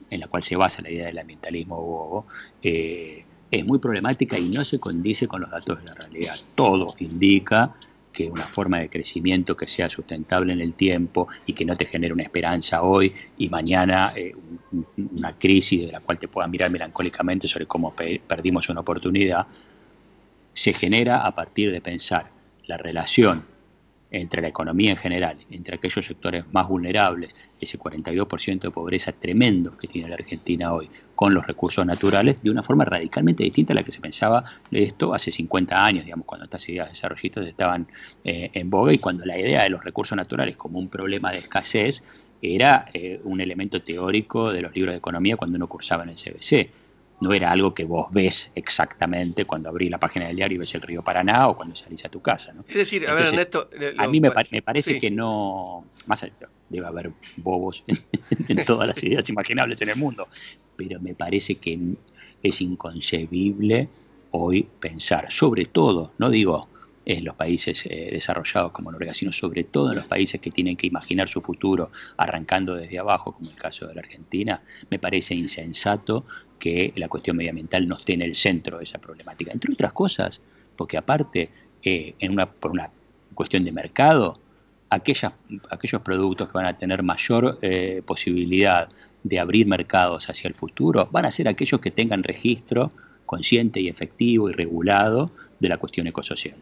en 0.10 0.20
la 0.20 0.28
cual 0.28 0.44
se 0.44 0.56
basa 0.56 0.82
la 0.82 0.92
idea 0.92 1.08
del 1.08 1.20
ambientalismo 1.20 1.82
bobo, 1.82 2.26
eh, 2.62 3.24
es 3.52 3.66
muy 3.66 3.80
problemática 3.80 4.38
y 4.38 4.50
no 4.50 4.64
se 4.64 4.80
condice 4.80 5.28
con 5.28 5.42
los 5.42 5.50
datos 5.50 5.80
de 5.80 5.86
la 5.86 5.96
realidad. 5.96 6.36
Todo 6.56 6.96
indica 7.00 7.76
que 8.12 8.30
una 8.30 8.46
forma 8.46 8.80
de 8.80 8.90
crecimiento 8.90 9.56
que 9.56 9.68
sea 9.68 9.90
sustentable 9.90 10.54
en 10.54 10.62
el 10.62 10.74
tiempo 10.74 11.28
y 11.46 11.54
que 11.54 11.66
no 11.66 11.76
te 11.76 11.86
genere 11.86 12.14
una 12.14 12.24
esperanza 12.24 12.82
hoy 12.82 13.14
y 13.38 13.50
mañana 13.50 14.12
eh, 14.16 14.36
una 15.16 15.34
crisis 15.38 15.86
de 15.86 15.92
la 15.92 16.00
cual 16.00 16.18
te 16.18 16.28
puedas 16.28 16.50
mirar 16.50 16.70
melancólicamente 16.72 17.48
sobre 17.48 17.66
cómo 17.66 17.94
perdimos 17.96 18.70
una 18.70 18.82
oportunidad, 18.82 19.48
se 20.54 20.74
genera 20.74 21.26
a 21.26 21.34
partir 21.34 21.72
de 21.72 21.82
pensar 21.82 22.32
la 22.66 22.78
relación 22.78 23.46
entre 24.12 24.42
la 24.42 24.48
economía 24.48 24.92
en 24.92 24.98
general, 24.98 25.38
entre 25.52 25.76
aquellos 25.76 26.06
sectores 26.06 26.44
más 26.52 26.68
vulnerables, 26.68 27.36
ese 27.60 27.78
42% 27.78 28.60
de 28.60 28.72
pobreza 28.72 29.12
tremendo 29.12 29.78
que 29.78 29.88
tiene 29.88 30.10
la 30.10 30.16
Argentina 30.16 30.74
hoy, 30.74 30.90
con 31.16 31.34
los 31.34 31.46
recursos 31.46 31.86
naturales, 31.86 32.42
de 32.42 32.50
una 32.50 32.64
forma 32.64 32.86
radicalmente 32.86 33.44
distinta 33.44 33.74
a 33.74 33.76
la 33.76 33.84
que 33.84 33.92
se 33.92 34.02
pensaba 34.02 34.44
de 34.72 34.84
esto 34.84 35.14
hace 35.14 35.32
50 35.32 35.86
años, 35.86 36.06
digamos, 36.06 36.26
cuando 36.26 36.46
estas 36.46 36.68
ideas 36.70 36.90
desarrollistas 36.90 37.46
estaban 37.46 37.88
eh, 38.24 38.50
en 38.54 38.70
boga 38.70 38.94
y 38.94 38.98
cuando 38.98 39.26
la 39.26 39.38
idea 39.38 39.64
de 39.64 39.70
los 39.70 39.84
recursos 39.84 40.16
naturales 40.16 40.58
como 40.58 40.80
un 40.80 40.90
problema 40.90 41.32
de 41.32 41.40
escasez 41.40 42.04
era 42.42 42.86
eh, 42.94 43.20
un 43.24 43.42
elemento 43.42 43.82
teórico 43.82 44.52
de 44.52 44.62
los 44.62 44.74
libros 44.74 44.94
de 44.94 44.98
economía 44.98 45.36
cuando 45.36 45.58
uno 45.58 45.68
cursaba 45.68 46.04
en 46.04 46.10
el 46.10 46.16
CBC 46.16 46.89
no 47.22 47.34
era 47.34 47.52
algo 47.52 47.74
que 47.74 47.84
vos 47.84 48.08
ves 48.12 48.52
exactamente 48.56 49.46
cuando 49.46 49.70
abrís 49.70 49.92
la 49.92 50.00
página 50.00 50.28
del 50.28 50.36
diario 50.36 50.56
y 50.56 50.60
ves 50.60 50.74
el 50.76 50.82
río 50.82 51.04
Paraná 51.04 51.50
o 51.50 51.56
cuando 51.58 51.76
salís 51.76 52.04
a 52.06 52.10
tu 52.10 52.22
casa. 52.22 52.54
¿no? 52.54 52.64
Es 52.68 52.76
decir, 52.76 53.08
a 53.08 53.14
ver, 53.14 53.28
Ernesto. 53.28 53.70
a 53.98 54.08
mí 54.08 54.22
me, 54.22 54.32
parece 54.32 55.00
que 55.00 55.12
no. 55.12 55.86
Más 56.08 56.24
allá, 56.24 56.34
debe 56.70 56.88
haber 56.88 57.12
bobos 57.38 57.84
en, 58.48 58.66
todas 58.66 58.88
las 58.88 59.04
ideas 59.04 59.30
imaginables 59.30 59.82
en 59.82 59.90
el 59.90 59.96
mundo, 59.96 60.28
pero 60.76 61.00
me 61.00 61.14
parece 61.14 61.56
que 61.56 61.78
es 62.42 62.62
inconcebible 62.62 63.90
hoy 64.32 64.68
pensar, 64.80 65.32
sobre 65.32 65.66
todo, 65.66 66.14
no 66.18 66.30
digo 66.30 66.70
en 67.06 67.26
los 67.26 67.36
países 67.36 67.86
eh, 67.88 68.10
desarrollados 68.12 68.72
como 68.72 68.92
Noruega, 68.92 69.16
sino 69.16 69.32
sobre 69.32 69.64
todo 69.64 69.90
en 69.90 69.96
los 69.96 70.06
países 70.06 70.40
que 70.40 70.52
tienen 70.52 70.78
que 70.78 70.86
imaginar 70.86 71.28
su 71.28 71.42
futuro 71.42 71.92
arrancando 72.18 72.76
desde 72.76 73.00
abajo, 73.00 73.34
como 73.34 73.50
el 73.50 73.56
caso 73.56 73.88
de 73.88 73.96
la 73.96 74.02
Argentina, 74.02 74.62
me 74.92 75.00
parece 75.00 75.34
insensato 75.34 76.26
que 76.60 76.94
la 76.96 77.08
cuestión 77.08 77.38
medioambiental 77.38 77.88
no 77.88 77.96
esté 77.98 78.14
en 78.14 78.22
el 78.22 78.36
centro 78.36 78.78
de 78.78 78.84
esa 78.84 79.00
problemática. 79.00 79.52
Entre 79.52 79.72
otras 79.72 79.94
cosas, 79.94 80.42
porque 80.76 80.98
aparte, 80.98 81.50
eh, 81.84 82.14
en 82.20 82.32
una, 82.32 82.52
por 82.52 82.72
una 82.72 82.92
cuestión 83.34 83.64
de 83.64 83.72
mercado, 83.72 84.40
aquellas, 84.90 85.34
aquellos 85.70 86.02
productos 86.02 86.48
que 86.48 86.54
van 86.54 86.66
a 86.66 86.78
tener 86.78 87.04
mayor 87.04 87.58
eh, 87.62 88.02
posibilidad 88.06 88.90
de 89.24 89.40
abrir 89.40 89.68
mercados 89.68 90.30
hacia 90.30 90.48
el 90.48 90.54
futuro 90.54 91.08
van 91.12 91.26
a 91.26 91.32
ser 91.32 91.48
aquellos 91.48 91.80
que 91.82 91.92
tengan 91.92 92.24
registro 92.24 92.92
consciente 93.26 93.80
y 93.80 93.88
efectivo 93.88 94.50
y 94.50 94.54
regulado 94.54 95.32
de 95.60 95.70
la 95.70 95.78
cuestión 95.78 96.08
ecosocial. 96.08 96.56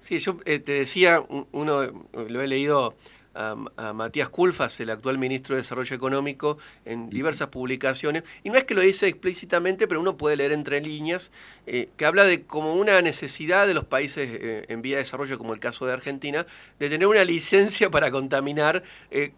Sí, 0.00 0.18
yo 0.18 0.38
eh, 0.44 0.58
te 0.58 0.72
decía, 0.72 1.22
uno 1.52 1.82
lo 2.28 2.42
he 2.42 2.48
leído 2.48 2.94
a, 3.34 3.92
Matías 3.92 4.30
Culfas, 4.30 4.78
el 4.80 4.90
actual 4.90 5.18
ministro 5.18 5.54
de 5.54 5.62
Desarrollo 5.62 5.94
Económico, 5.94 6.58
en 6.84 7.10
diversas 7.10 7.48
publicaciones, 7.48 8.24
y 8.42 8.50
no 8.50 8.58
es 8.58 8.64
que 8.64 8.74
lo 8.74 8.80
dice 8.80 9.06
explícitamente, 9.06 9.86
pero 9.86 10.00
uno 10.00 10.16
puede 10.16 10.36
leer 10.36 10.52
entre 10.52 10.80
líneas, 10.80 11.30
eh, 11.66 11.90
que 11.96 12.06
habla 12.06 12.24
de 12.24 12.44
como 12.44 12.74
una 12.74 13.00
necesidad 13.02 13.66
de 13.66 13.74
los 13.74 13.84
países 13.84 14.28
eh, 14.32 14.66
en 14.68 14.82
vía 14.82 14.96
de 14.96 15.02
desarrollo, 15.02 15.38
como 15.38 15.54
el 15.54 15.60
caso 15.60 15.86
de 15.86 15.92
Argentina, 15.92 16.46
de 16.78 16.88
tener 16.88 17.06
una 17.06 17.24
licencia 17.24 17.90
para 17.90 18.10
contaminar 18.10 18.82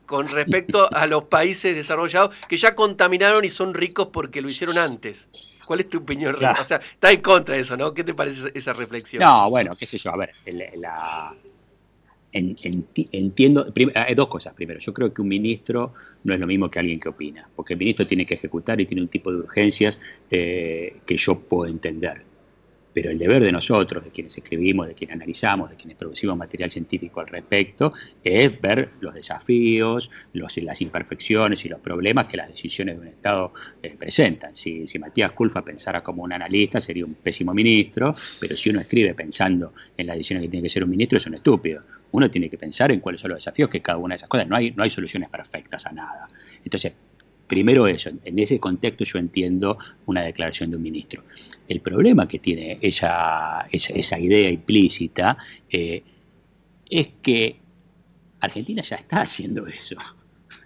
con 0.07 0.29
respecto 0.29 0.89
a 0.93 1.07
los 1.07 1.25
países 1.25 1.75
desarrollados 1.75 2.35
que 2.49 2.57
ya 2.57 2.75
contaminaron 2.75 3.45
y 3.45 3.51
son 3.51 3.75
ricos 3.75 4.09
porque 4.13 4.41
lo 4.41 4.49
hicieron 4.49 4.79
antes. 4.79 5.29
¿Cuál 5.65 5.81
es 5.81 5.89
tu 5.89 5.99
opinión? 5.99 6.35
O 6.35 6.65
sea, 6.65 6.77
está 6.77 7.11
en 7.11 7.21
contra 7.21 7.55
de 7.55 7.63
eso, 7.63 7.77
¿no? 7.77 7.95
¿Qué 7.95 8.05
te 8.05 8.15
parece 8.15 8.51
esa 8.55 8.73
reflexión? 8.73 9.23
No, 9.23 9.49
bueno, 9.51 9.75
qué 9.77 9.87
sé 9.87 9.99
yo, 9.99 10.13
a 10.13 10.17
ver, 10.17 10.33
entiendo, 12.35 13.73
hay 13.95 14.15
dos 14.15 14.29
cosas. 14.29 14.55
Primero, 14.55 14.81
yo 14.81 14.93
creo 14.93 15.15
que 15.15 15.23
un 15.23 15.29
ministro 15.29 15.95
no 16.25 16.35
es 16.35 16.41
lo 16.41 16.47
mismo 16.47 16.71
que 16.71 16.81
alguien 16.81 17.01
que 17.01 17.09
opina, 17.09 17.49
porque 17.55 17.75
el 17.75 17.79
ministro 17.79 18.07
tiene 18.07 18.27
que 18.27 18.35
ejecutar 18.35 18.81
y 18.81 18.87
tiene 18.87 19.03
un 19.03 19.09
tipo 19.09 19.33
de 19.33 19.39
urgencias 19.39 19.99
eh, 20.31 20.95
que 21.07 21.17
yo 21.17 21.39
puedo 21.39 21.71
entender 21.71 22.34
pero 22.95 23.11
el 23.11 23.19
deber 23.19 23.43
de 23.43 23.53
nosotros, 23.53 24.05
de 24.05 24.11
quienes 24.11 24.39
escribimos, 24.39 24.87
de 24.87 24.95
quienes 24.95 25.17
analizamos, 25.17 25.69
de 25.69 25.77
quienes 25.77 25.99
producimos 25.99 26.39
material 26.39 26.71
científico 26.71 27.21
al 27.21 27.27
respecto, 27.27 27.93
es 28.23 28.61
ver 28.61 28.91
los 29.01 29.13
desafíos, 29.13 30.11
los, 30.33 30.57
las 30.59 30.81
imperfecciones 30.81 31.65
y 31.65 31.69
los 31.69 31.81
problemas 31.81 32.27
que 32.27 32.37
las 32.37 32.49
decisiones 32.49 32.97
de 32.97 33.03
un 33.03 33.09
Estado 33.09 33.53
eh, 33.83 33.95
presentan. 33.99 34.55
Si, 34.55 34.87
si, 34.87 34.99
Matías 34.99 35.33
Culfa 35.33 35.63
pensara 35.63 36.03
como 36.03 36.23
un 36.23 36.33
analista, 36.33 36.81
sería 36.81 37.05
un 37.05 37.15
pésimo 37.15 37.53
ministro, 37.53 38.15
pero 38.41 38.57
si 38.57 38.71
uno 38.71 38.81
escribe 38.81 39.15
pensando 39.15 39.75
en 39.97 40.07
las 40.07 40.17
decisiones 40.17 40.45
que 40.45 40.51
tiene 40.51 40.63
que 40.63 40.69
ser 40.69 40.85
un 40.85 40.91
ministro, 40.91 41.19
es 41.19 41.27
un 41.27 41.35
estúpido. 41.35 41.83
Uno 42.13 42.31
tiene 42.31 42.49
que 42.49 42.57
pensar 42.57 42.93
en 42.93 43.01
cuáles 43.01 43.21
son 43.21 43.31
los 43.31 43.39
desafíos 43.39 43.69
que 43.69 43.83
cada 43.83 43.99
una 43.99 44.13
de 44.13 44.17
esas 44.17 44.29
cosas. 44.29 44.47
No 44.47 44.55
hay, 44.55 44.71
no 44.71 44.85
hay 44.85 44.91
soluciones 44.91 45.29
perfectas 45.29 45.85
a 45.87 45.93
nada. 45.93 46.29
Entonces, 46.65 46.93
Primero 47.47 47.87
eso, 47.87 48.11
en 48.25 48.39
ese 48.39 48.59
contexto 48.59 49.05
yo 49.05 49.19
entiendo 49.19 49.77
una 50.07 50.23
declaración 50.23 50.71
de 50.71 50.77
un 50.77 50.83
ministro. 50.83 51.25
El 51.69 51.81
problema 51.81 52.27
que 52.27 52.39
tiene 52.39 52.79
esa, 52.81 53.69
esa, 53.71 54.19
idea 54.19 54.49
implícita 54.49 55.37
eh, 55.71 56.03
es 56.89 57.09
que 57.21 57.57
Argentina 58.41 58.83
ya 58.83 58.97
está 58.97 59.23
haciendo 59.23 59.67
eso. 59.67 59.97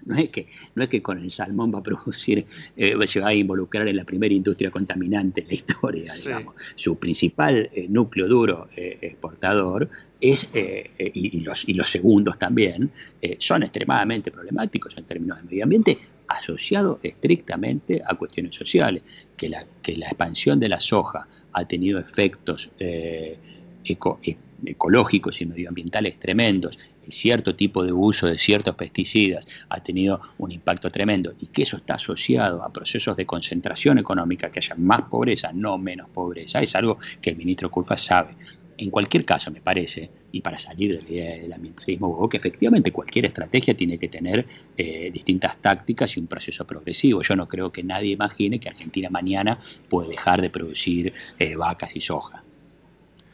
No 0.05 0.17
es 0.17 0.31
que, 0.31 0.47
no 0.77 0.85
es 0.85 0.89
que 0.89 1.03
con 1.03 1.19
el 1.19 1.31
salmón 1.31 1.75
va 1.75 1.81
a 1.81 1.83
producir, 1.83 2.47
eh, 2.77 2.95
se 3.07 3.21
va 3.21 3.29
a 3.29 3.35
involucrar 3.35 3.89
en 3.89 3.97
la 3.97 4.05
primera 4.05 4.33
industria 4.33 4.71
contaminante 4.71 5.41
en 5.41 5.49
la 5.49 5.55
historia, 5.55 6.15
digamos. 6.15 6.55
Su 6.77 6.97
principal 6.97 7.69
eh, 7.75 7.87
núcleo 7.89 8.29
duro 8.29 8.69
exportador 8.77 9.91
es, 10.21 10.49
y, 10.55 11.41
los, 11.41 11.69
y 11.69 11.75
los 11.75 11.91
segundos 11.91 12.39
también, 12.39 12.91
son 13.39 13.65
extremadamente 13.65 14.31
problemáticos 14.31 14.97
en 14.97 15.05
términos 15.05 15.39
de 15.39 15.43
medio 15.45 15.65
ambiente, 15.65 15.99
asociado 16.29 17.01
estrictamente 17.03 18.03
a 18.07 18.15
cuestiones 18.15 18.55
sociales, 18.55 19.03
que 19.37 19.49
la, 19.49 19.65
que 19.83 19.97
la 19.97 20.07
expansión 20.07 20.61
de 20.61 20.69
la 20.69 20.81
soja 20.81 21.27
ha 21.53 21.65
tenido 21.65 21.99
efectos 21.99 22.71
eh, 22.79 23.39
e, 23.85 24.37
ecológicos 24.65 25.41
y 25.41 25.47
medioambientales 25.47 26.19
tremendos, 26.19 26.79
cierto 27.09 27.55
tipo 27.55 27.85
de 27.85 27.93
uso 27.93 28.27
de 28.27 28.39
ciertos 28.39 28.75
pesticidas 28.75 29.47
ha 29.69 29.83
tenido 29.83 30.21
un 30.39 30.53
impacto 30.53 30.91
tremendo 30.91 31.33
y 31.41 31.47
que 31.47 31.63
eso 31.63 31.77
está 31.77 31.95
asociado 31.95 32.63
a 32.63 32.73
procesos 32.73 33.17
de 33.17 33.27
concentración 33.27 33.99
económica, 33.99 34.51
que 34.51 34.59
haya 34.61 34.75
más 34.77 35.03
pobreza, 35.03 35.51
no 35.53 35.79
menos 35.79 36.09
pobreza, 36.11 36.61
es 36.61 36.75
algo 36.75 36.99
que 37.21 37.31
el 37.31 37.37
ministro 37.37 37.71
Culfa 37.71 37.97
sabe. 37.97 38.35
En 38.81 38.91
cualquier 38.91 39.25
caso, 39.25 39.51
me 39.51 39.61
parece, 39.61 40.09
y 40.31 40.41
para 40.41 40.57
salir 40.57 40.97
de 40.97 41.03
la 41.03 41.09
idea 41.09 41.43
del 41.43 41.53
ambientalismo, 41.53 42.29
que 42.29 42.37
efectivamente 42.37 42.93
cualquier 42.93 43.27
estrategia 43.27 43.75
tiene 43.75 43.99
que 43.99 44.09
tener 44.09 44.47
eh, 44.77 45.11
distintas 45.13 45.57
tácticas 45.59 46.17
y 46.17 46.21
un 46.21 46.29
proceso 46.29 46.65
progresivo. 46.65 47.23
Yo 47.23 47.35
no 47.35 47.49
creo 47.49 47.73
que 47.73 47.83
nadie 47.83 48.13
imagine 48.13 48.61
que 48.61 48.69
Argentina 48.69 49.11
mañana 49.11 49.59
puede 49.89 50.11
dejar 50.11 50.41
de 50.41 50.51
producir 50.51 51.13
eh, 51.41 51.57
vacas 51.57 51.91
y 51.97 52.01
soja. 52.01 52.45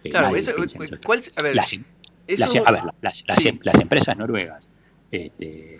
claro, 0.02 0.34
eso, 0.34 0.52
¿cuál, 1.04 1.20
a 1.36 1.42
ver, 1.42 1.54
las, 1.54 1.78
las, 3.26 3.44
empresas 3.80 4.16
noruegas 4.16 4.70
este, 5.10 5.78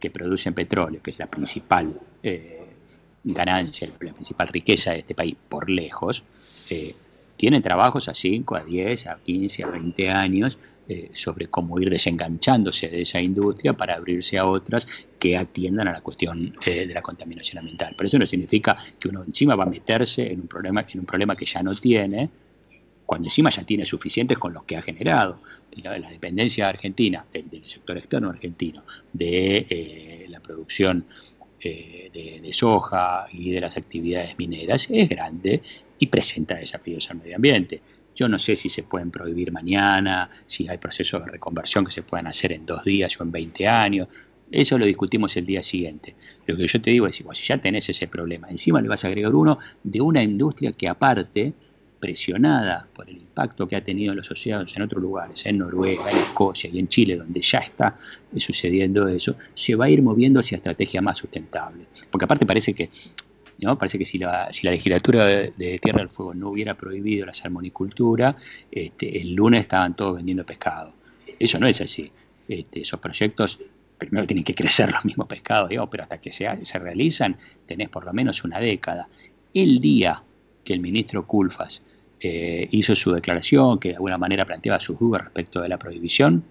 que 0.00 0.10
producen 0.10 0.52
petróleo, 0.52 1.00
que 1.00 1.10
es 1.10 1.18
la 1.20 1.28
principal 1.28 1.94
eh, 2.24 2.60
ganancia, 3.22 3.86
la 3.86 4.12
principal 4.12 4.48
riqueza 4.48 4.90
de 4.90 4.98
este 4.98 5.14
país 5.14 5.36
por 5.48 5.70
lejos, 5.70 6.24
eh, 7.36 7.38
tienen 7.38 7.62
trabajos 7.62 8.08
a 8.08 8.14
5, 8.14 8.56
a 8.56 8.64
10, 8.64 9.06
a 9.06 9.18
15, 9.22 9.64
a 9.64 9.66
20 9.68 10.10
años 10.10 10.58
eh, 10.88 11.10
sobre 11.12 11.48
cómo 11.48 11.78
ir 11.80 11.90
desenganchándose 11.90 12.88
de 12.88 13.02
esa 13.02 13.20
industria 13.20 13.74
para 13.74 13.94
abrirse 13.94 14.38
a 14.38 14.46
otras 14.46 14.86
que 15.18 15.36
atiendan 15.36 15.88
a 15.88 15.92
la 15.92 16.00
cuestión 16.00 16.54
de 16.64 16.86
la 16.86 17.02
contaminación 17.02 17.58
ambiental. 17.58 17.94
Pero 17.96 18.06
eso 18.06 18.18
no 18.18 18.26
significa 18.26 18.76
que 18.98 19.08
uno 19.08 19.22
encima 19.24 19.54
va 19.54 19.64
a 19.64 19.68
meterse 19.68 20.32
en 20.32 20.40
un 20.40 20.48
problema, 20.48 20.86
en 20.92 21.00
un 21.00 21.06
problema 21.06 21.36
que 21.36 21.46
ya 21.46 21.62
no 21.62 21.74
tiene, 21.74 22.30
cuando 23.06 23.28
encima 23.28 23.50
ya 23.50 23.62
tiene 23.62 23.84
suficientes 23.84 24.36
con 24.36 24.52
los 24.52 24.64
que 24.64 24.76
ha 24.76 24.82
generado. 24.82 25.40
La, 25.82 26.10
dependencia 26.10 26.68
argentina, 26.68 27.24
del, 27.32 27.64
sector 27.64 27.96
externo 27.96 28.30
argentino, 28.30 28.84
de 29.12 29.66
eh, 29.68 30.26
la 30.28 30.40
producción 30.40 31.06
eh, 31.60 32.10
de, 32.42 32.52
soja 32.52 33.26
y 33.32 33.50
de 33.50 33.60
las 33.60 33.76
actividades 33.76 34.36
mineras 34.38 34.88
es 34.90 35.08
grande 35.08 35.62
y 35.98 36.06
presenta 36.06 36.56
desafíos 36.56 37.10
al 37.10 37.18
medio 37.18 37.36
ambiente. 37.36 37.82
Yo 38.14 38.28
no 38.28 38.38
sé 38.38 38.56
si 38.56 38.68
se 38.68 38.82
pueden 38.82 39.10
prohibir 39.10 39.52
mañana, 39.52 40.30
si 40.46 40.68
hay 40.68 40.78
procesos 40.78 41.24
de 41.24 41.32
reconversión 41.32 41.84
que 41.84 41.92
se 41.92 42.02
puedan 42.02 42.26
hacer 42.26 42.52
en 42.52 42.64
dos 42.64 42.84
días 42.84 43.18
o 43.20 43.24
en 43.24 43.32
20 43.32 43.68
años. 43.68 44.08
Eso 44.50 44.78
lo 44.78 44.86
discutimos 44.86 45.36
el 45.36 45.44
día 45.44 45.62
siguiente. 45.62 46.14
Lo 46.46 46.56
que 46.56 46.66
yo 46.66 46.80
te 46.80 46.90
digo 46.90 47.06
es, 47.06 47.16
si 47.16 47.44
ya 47.44 47.58
tenés 47.58 47.88
ese 47.88 48.06
problema, 48.06 48.48
encima 48.48 48.80
le 48.80 48.88
vas 48.88 49.04
a 49.04 49.08
agregar 49.08 49.34
uno 49.34 49.58
de 49.82 50.00
una 50.00 50.22
industria 50.22 50.72
que 50.72 50.88
aparte 50.88 51.54
presionada 51.98 52.86
por 52.94 53.08
el 53.08 53.16
impacto 53.16 53.66
que 53.66 53.76
ha 53.76 53.82
tenido 53.82 54.12
en 54.12 54.18
los 54.18 54.30
océanos 54.30 54.74
en 54.76 54.82
otros 54.82 55.02
lugares, 55.02 55.44
en 55.46 55.58
Noruega, 55.58 56.08
en 56.10 56.18
Escocia 56.18 56.70
y 56.72 56.78
en 56.78 56.88
Chile, 56.88 57.16
donde 57.16 57.40
ya 57.40 57.58
está 57.58 57.96
sucediendo 58.36 59.08
eso, 59.08 59.36
se 59.54 59.74
va 59.74 59.86
a 59.86 59.90
ir 59.90 60.02
moviendo 60.02 60.40
hacia 60.40 60.56
estrategias 60.56 61.02
más 61.02 61.16
sustentables. 61.16 61.86
Porque 62.10 62.24
aparte 62.24 62.46
parece 62.46 62.74
que 62.74 62.90
¿no? 63.60 63.78
Parece 63.78 63.98
que 63.98 64.06
si 64.06 64.18
la, 64.18 64.52
si 64.52 64.66
la 64.66 64.72
legislatura 64.72 65.26
de, 65.26 65.78
Tierra 65.82 66.00
del 66.00 66.08
Fuego 66.08 66.34
no 66.34 66.50
hubiera 66.50 66.74
prohibido 66.74 67.26
la 67.26 67.34
salmonicultura, 67.34 68.36
este, 68.70 69.20
el 69.20 69.34
lunes 69.34 69.62
estaban 69.62 69.94
todos 69.96 70.16
vendiendo 70.16 70.44
pescado. 70.44 70.92
Eso 71.38 71.58
no 71.58 71.66
es 71.66 71.80
así. 71.80 72.10
Este, 72.48 72.80
esos 72.82 73.00
proyectos 73.00 73.58
primero 73.98 74.26
tienen 74.26 74.44
que 74.44 74.54
crecer 74.54 74.90
los 74.92 75.04
mismos 75.04 75.26
pescados, 75.26 75.68
digamos, 75.68 75.90
pero 75.90 76.02
hasta 76.02 76.18
que 76.20 76.32
se, 76.32 76.64
se 76.64 76.78
realizan 76.78 77.36
tenés 77.66 77.88
por 77.88 78.04
lo 78.04 78.12
menos 78.12 78.44
una 78.44 78.60
década. 78.60 79.08
El 79.54 79.80
día 79.80 80.22
que 80.64 80.74
el 80.74 80.80
ministro 80.80 81.26
Culfas 81.26 81.82
eh, 82.20 82.66
hizo 82.70 82.96
su 82.96 83.12
declaración, 83.12 83.78
que 83.78 83.90
de 83.90 83.94
alguna 83.96 84.18
manera 84.18 84.44
planteaba 84.44 84.80
sus 84.80 84.98
dudas 84.98 85.24
respecto 85.24 85.60
de 85.60 85.68
la 85.68 85.78
prohibición. 85.78 86.44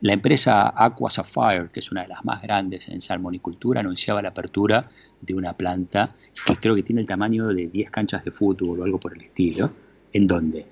La 0.00 0.12
empresa 0.12 0.72
Aqua 0.76 1.10
Sapphire, 1.10 1.68
que 1.72 1.80
es 1.80 1.90
una 1.90 2.02
de 2.02 2.08
las 2.08 2.24
más 2.24 2.40
grandes 2.40 2.88
en 2.88 3.00
salmonicultura, 3.00 3.80
anunciaba 3.80 4.22
la 4.22 4.28
apertura 4.28 4.88
de 5.20 5.34
una 5.34 5.54
planta 5.54 6.14
que 6.46 6.54
creo 6.56 6.76
que 6.76 6.84
tiene 6.84 7.00
el 7.00 7.06
tamaño 7.06 7.48
de 7.48 7.66
10 7.66 7.90
canchas 7.90 8.24
de 8.24 8.30
fútbol 8.30 8.78
o 8.78 8.84
algo 8.84 9.00
por 9.00 9.14
el 9.14 9.22
estilo. 9.22 9.72
¿En 10.12 10.28
dónde? 10.28 10.66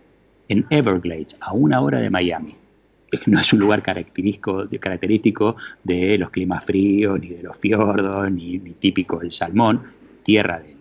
En 0.48 0.64
Everglades, 0.70 1.36
a 1.40 1.52
una 1.52 1.80
hora 1.80 2.00
de 2.00 2.10
Miami. 2.10 2.56
No 3.26 3.40
es 3.40 3.52
un 3.52 3.60
lugar 3.60 3.82
característico, 3.82 4.68
característico 4.80 5.56
de 5.82 6.18
los 6.18 6.30
climas 6.30 6.64
fríos, 6.64 7.18
ni 7.20 7.28
de 7.28 7.42
los 7.42 7.56
fiordos, 7.56 8.30
ni, 8.30 8.58
ni 8.58 8.74
típico 8.74 9.18
del 9.18 9.32
salmón, 9.32 9.82
tierra 10.22 10.60
de 10.60 10.75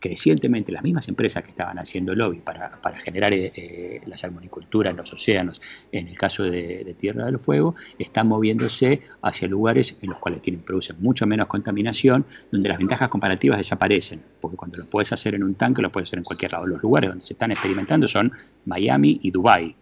crecientemente 0.00 0.72
las 0.72 0.82
mismas 0.82 1.06
empresas 1.08 1.44
que 1.44 1.50
estaban 1.50 1.78
haciendo 1.78 2.14
lobby 2.14 2.38
para, 2.38 2.80
generar 3.04 3.32
eh, 3.34 3.52
eh, 3.54 4.00
la 4.06 4.16
salmonicultura 4.16 4.90
en 4.90 4.96
los 4.96 5.12
océanos, 5.12 5.60
en 5.92 6.08
el 6.08 6.16
caso 6.16 6.42
de, 6.42 6.96
Tierra 6.98 7.26
del 7.26 7.38
Fuego, 7.38 7.76
están 7.98 8.26
moviéndose 8.26 9.00
hacia 9.22 9.46
lugares 9.46 9.96
en 10.00 10.10
los 10.10 10.18
cuales 10.18 10.42
tienen, 10.42 10.62
producen 10.62 10.96
mucho 11.00 11.26
menos 11.26 11.46
contaminación, 11.46 12.26
donde 12.50 12.68
las 12.68 12.78
ventajas 12.78 13.08
comparativas 13.08 13.58
desaparecen, 13.58 14.22
porque 14.40 14.56
cuando 14.56 14.78
lo 14.78 14.86
puedes 14.86 15.12
hacer 15.12 15.34
en 15.34 15.44
un 15.44 15.54
tanque, 15.54 15.82
lo 15.82 15.92
puedes 15.92 16.08
hacer 16.08 16.18
en 16.18 16.24
cualquier 16.24 16.52
lado. 16.52 16.66
Los 16.66 16.82
lugares 16.82 17.10
donde 17.10 17.24
se 17.24 17.34
están 17.34 17.52
experimentando 17.52 18.08
son 18.08 18.32
Miami 18.64 19.20
y 19.22 19.30
Dubái, 19.30 19.76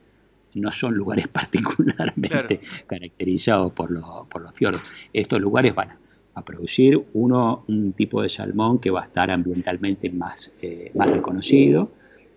no 0.54 0.72
son 0.72 0.94
lugares 0.94 1.28
particularmente 1.32 2.60
caracterizados 2.86 3.72
por 3.72 3.90
los, 3.90 4.26
por 4.28 4.42
los 4.42 4.52
fiordos. 4.52 4.82
Estos 5.12 5.40
lugares 5.40 5.74
van 5.74 5.90
a 6.38 6.44
producir 6.44 7.04
uno, 7.14 7.64
un 7.68 7.92
tipo 7.92 8.22
de 8.22 8.28
salmón 8.28 8.78
que 8.78 8.90
va 8.90 9.02
a 9.02 9.04
estar 9.04 9.30
ambientalmente 9.30 10.10
más, 10.10 10.54
eh, 10.62 10.90
más 10.94 11.08
reconocido, 11.10 11.90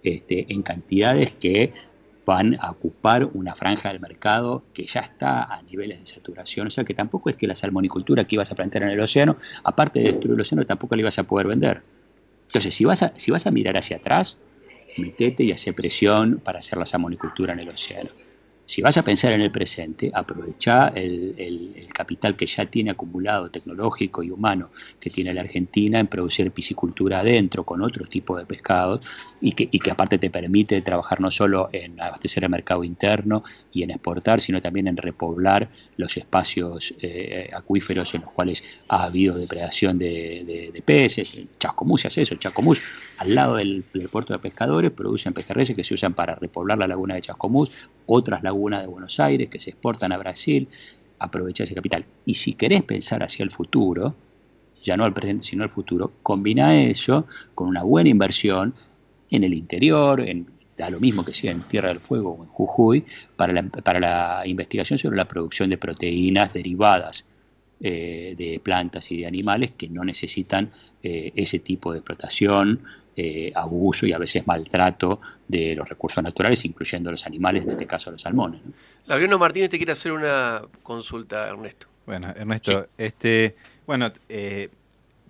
este, 0.04 0.52
en 0.52 0.62
cantidades 0.64 1.32
que 1.32 1.72
van 2.26 2.58
a 2.60 2.72
ocupar 2.72 3.30
una 3.34 3.56
franja 3.56 3.90
del 3.90 4.00
mercado 4.00 4.64
que 4.74 4.86
ya 4.86 5.02
está 5.02 5.44
a 5.44 5.62
niveles 5.64 6.00
de 6.00 6.08
saturación. 6.08 6.68
O 6.68 6.70
sea 6.70 6.84
que 6.84 6.94
tampoco 6.94 7.30
es 7.30 7.36
que 7.36 7.48
la 7.48 7.56
salmonicultura 7.56 8.26
que 8.26 8.36
ibas 8.36 8.52
a 8.52 8.56
plantear 8.56 8.84
en 8.84 8.90
el 8.90 9.00
océano, 9.00 9.38
aparte 9.64 10.00
de 10.00 10.06
destruir 10.06 10.36
el 10.36 10.42
océano, 10.42 10.66
tampoco 10.66 10.96
la 10.96 11.02
ibas 11.02 11.20
a 11.20 11.24
poder 11.24 11.48
vender. 11.48 11.82
Entonces, 12.48 12.76
si 12.76 12.86
vas 12.86 13.02
a, 13.04 13.14
si 13.16 13.32
vas 13.32 13.48
a 13.48 13.52
mirar 13.52 13.78
hacia 13.78 13.98
atrás, 13.98 14.38
metete 14.98 15.44
y 15.44 15.52
hace 15.52 15.74
presión 15.74 16.42
para 16.44 16.60
hacer 16.60 16.78
la 16.78 16.86
salmonicultura 16.86 17.54
en 17.54 17.60
el 17.60 17.70
océano 17.70 18.10
si 18.72 18.82
vas 18.82 18.96
a 18.96 19.04
pensar 19.04 19.34
en 19.34 19.42
el 19.42 19.52
presente, 19.52 20.10
aprovecha 20.14 20.88
el, 20.96 21.86
capital 21.94 22.38
que 22.38 22.46
ya 22.46 22.66
tiene 22.68 22.92
acumulado 22.92 23.52
tecnológico 23.52 24.24
y 24.24 24.32
humano 24.32 24.70
que 24.98 25.10
tiene 25.10 25.34
la 25.34 25.42
Argentina 25.42 26.00
en 26.00 26.08
producir 26.08 26.50
piscicultura 26.52 27.20
adentro 27.20 27.66
con 27.66 27.82
otro 27.82 28.06
tipo 28.06 28.38
de 28.38 28.46
pescados 28.46 29.02
y 29.42 29.52
que, 29.52 29.68
que 29.68 29.92
aparte 29.92 30.18
te 30.18 30.30
permite 30.30 30.82
trabajar 30.82 31.20
no 31.20 31.30
solo 31.30 31.70
en 31.74 32.00
abastecer 32.00 32.46
el 32.46 32.50
mercado 32.50 32.86
interno 32.86 33.44
y 33.74 33.84
en 33.84 33.92
exportar, 33.92 34.40
sino 34.40 34.62
también 34.62 34.88
en 34.88 34.96
repoblar 34.96 35.68
los 35.98 36.16
espacios 36.16 36.94
eh, 37.02 37.50
acuíferos 37.54 38.16
en 38.16 38.22
los 38.22 38.32
cuales 38.32 38.64
ha 38.88 39.04
habido 39.04 39.38
depredación 39.38 40.00
de, 40.00 40.82
peces. 40.86 41.36
En 41.36 41.50
Chascomús 41.60 42.02
se 42.02 42.08
hace 42.08 42.22
eso, 42.22 42.36
Chascomús 42.36 42.82
al 43.18 43.36
lado 43.36 43.58
del, 43.58 43.84
puerto 44.10 44.32
de 44.32 44.40
pescadores 44.40 44.92
producen 44.92 45.34
pejerreyes 45.34 45.76
que 45.76 45.84
se 45.84 45.94
usan 45.94 46.14
para 46.14 46.36
repoblar 46.36 46.78
la 46.78 46.88
laguna 46.88 47.16
de 47.16 47.22
Chascomús, 47.22 47.70
otras 48.06 48.42
lagunas 48.44 48.61
de 48.70 48.88
Buenos 48.88 49.20
Aires 49.20 49.50
que 49.50 49.60
se 49.60 49.72
exportan 49.72 50.12
a 50.12 50.18
Brasil, 50.18 50.68
aprovecha 51.20 51.64
ese 51.64 51.76
capital. 51.76 52.06
Y 52.26 52.36
si 52.36 52.54
querés 52.54 52.84
pensar 52.84 53.24
hacia 53.24 53.44
el 53.44 53.52
futuro, 53.52 54.16
ya 54.84 54.98
no 54.98 55.04
al 55.04 55.14
presente, 55.14 55.46
sino 55.46 55.64
al 55.64 55.70
futuro, 55.70 56.14
combina 56.24 56.76
eso 56.82 57.28
con 57.56 57.68
una 57.68 57.84
buena 57.84 58.10
inversión 58.10 58.74
en 59.30 59.44
el 59.44 59.54
interior, 59.54 60.22
en, 60.22 60.48
da 60.78 60.90
lo 60.90 61.00
mismo 61.00 61.24
que 61.24 61.34
sea 61.34 61.52
en 61.52 61.62
Tierra 61.62 61.90
del 61.90 62.00
Fuego 62.00 62.32
o 62.32 62.44
en 62.44 62.50
Jujuy, 62.50 63.06
para 63.36 63.54
la, 63.54 63.64
para 63.64 64.00
la 64.00 64.44
investigación 64.46 65.00
sobre 65.00 65.18
la 65.18 65.28
producción 65.28 65.70
de 65.70 65.78
proteínas 65.78 66.54
derivadas 66.54 67.26
eh, 67.84 68.36
de 68.38 68.60
plantas 68.60 69.12
y 69.12 69.18
de 69.18 69.26
animales 69.26 69.72
que 69.76 69.90
no 69.90 70.04
necesitan 70.04 70.70
eh, 71.02 71.32
ese 71.36 71.58
tipo 71.58 71.92
de 71.92 71.98
explotación, 71.98 72.84
eh, 73.16 73.52
abuso 73.56 74.06
y 74.06 74.14
a 74.14 74.20
veces 74.20 74.46
maltrato 74.46 75.20
de 75.48 75.74
los 75.74 75.90
recursos 75.90 76.24
naturales, 76.24 76.64
incluyendo 76.64 77.10
los 77.10 77.26
animales, 77.26 77.64
en 77.64 77.72
este 77.72 77.88
caso 77.88 78.12
los 78.12 78.22
salmones. 78.22 78.62
¿no? 79.08 79.40
Martínez 79.40 79.72
te 79.72 79.78
quiere 79.78 79.94
hacer 79.94 80.12
una 80.12 80.62
consulta, 80.84 81.48
Ernesto. 81.48 81.88
Bueno, 82.06 82.30
Ernesto, 82.36 82.88
este, 83.00 83.56
bueno, 83.88 84.12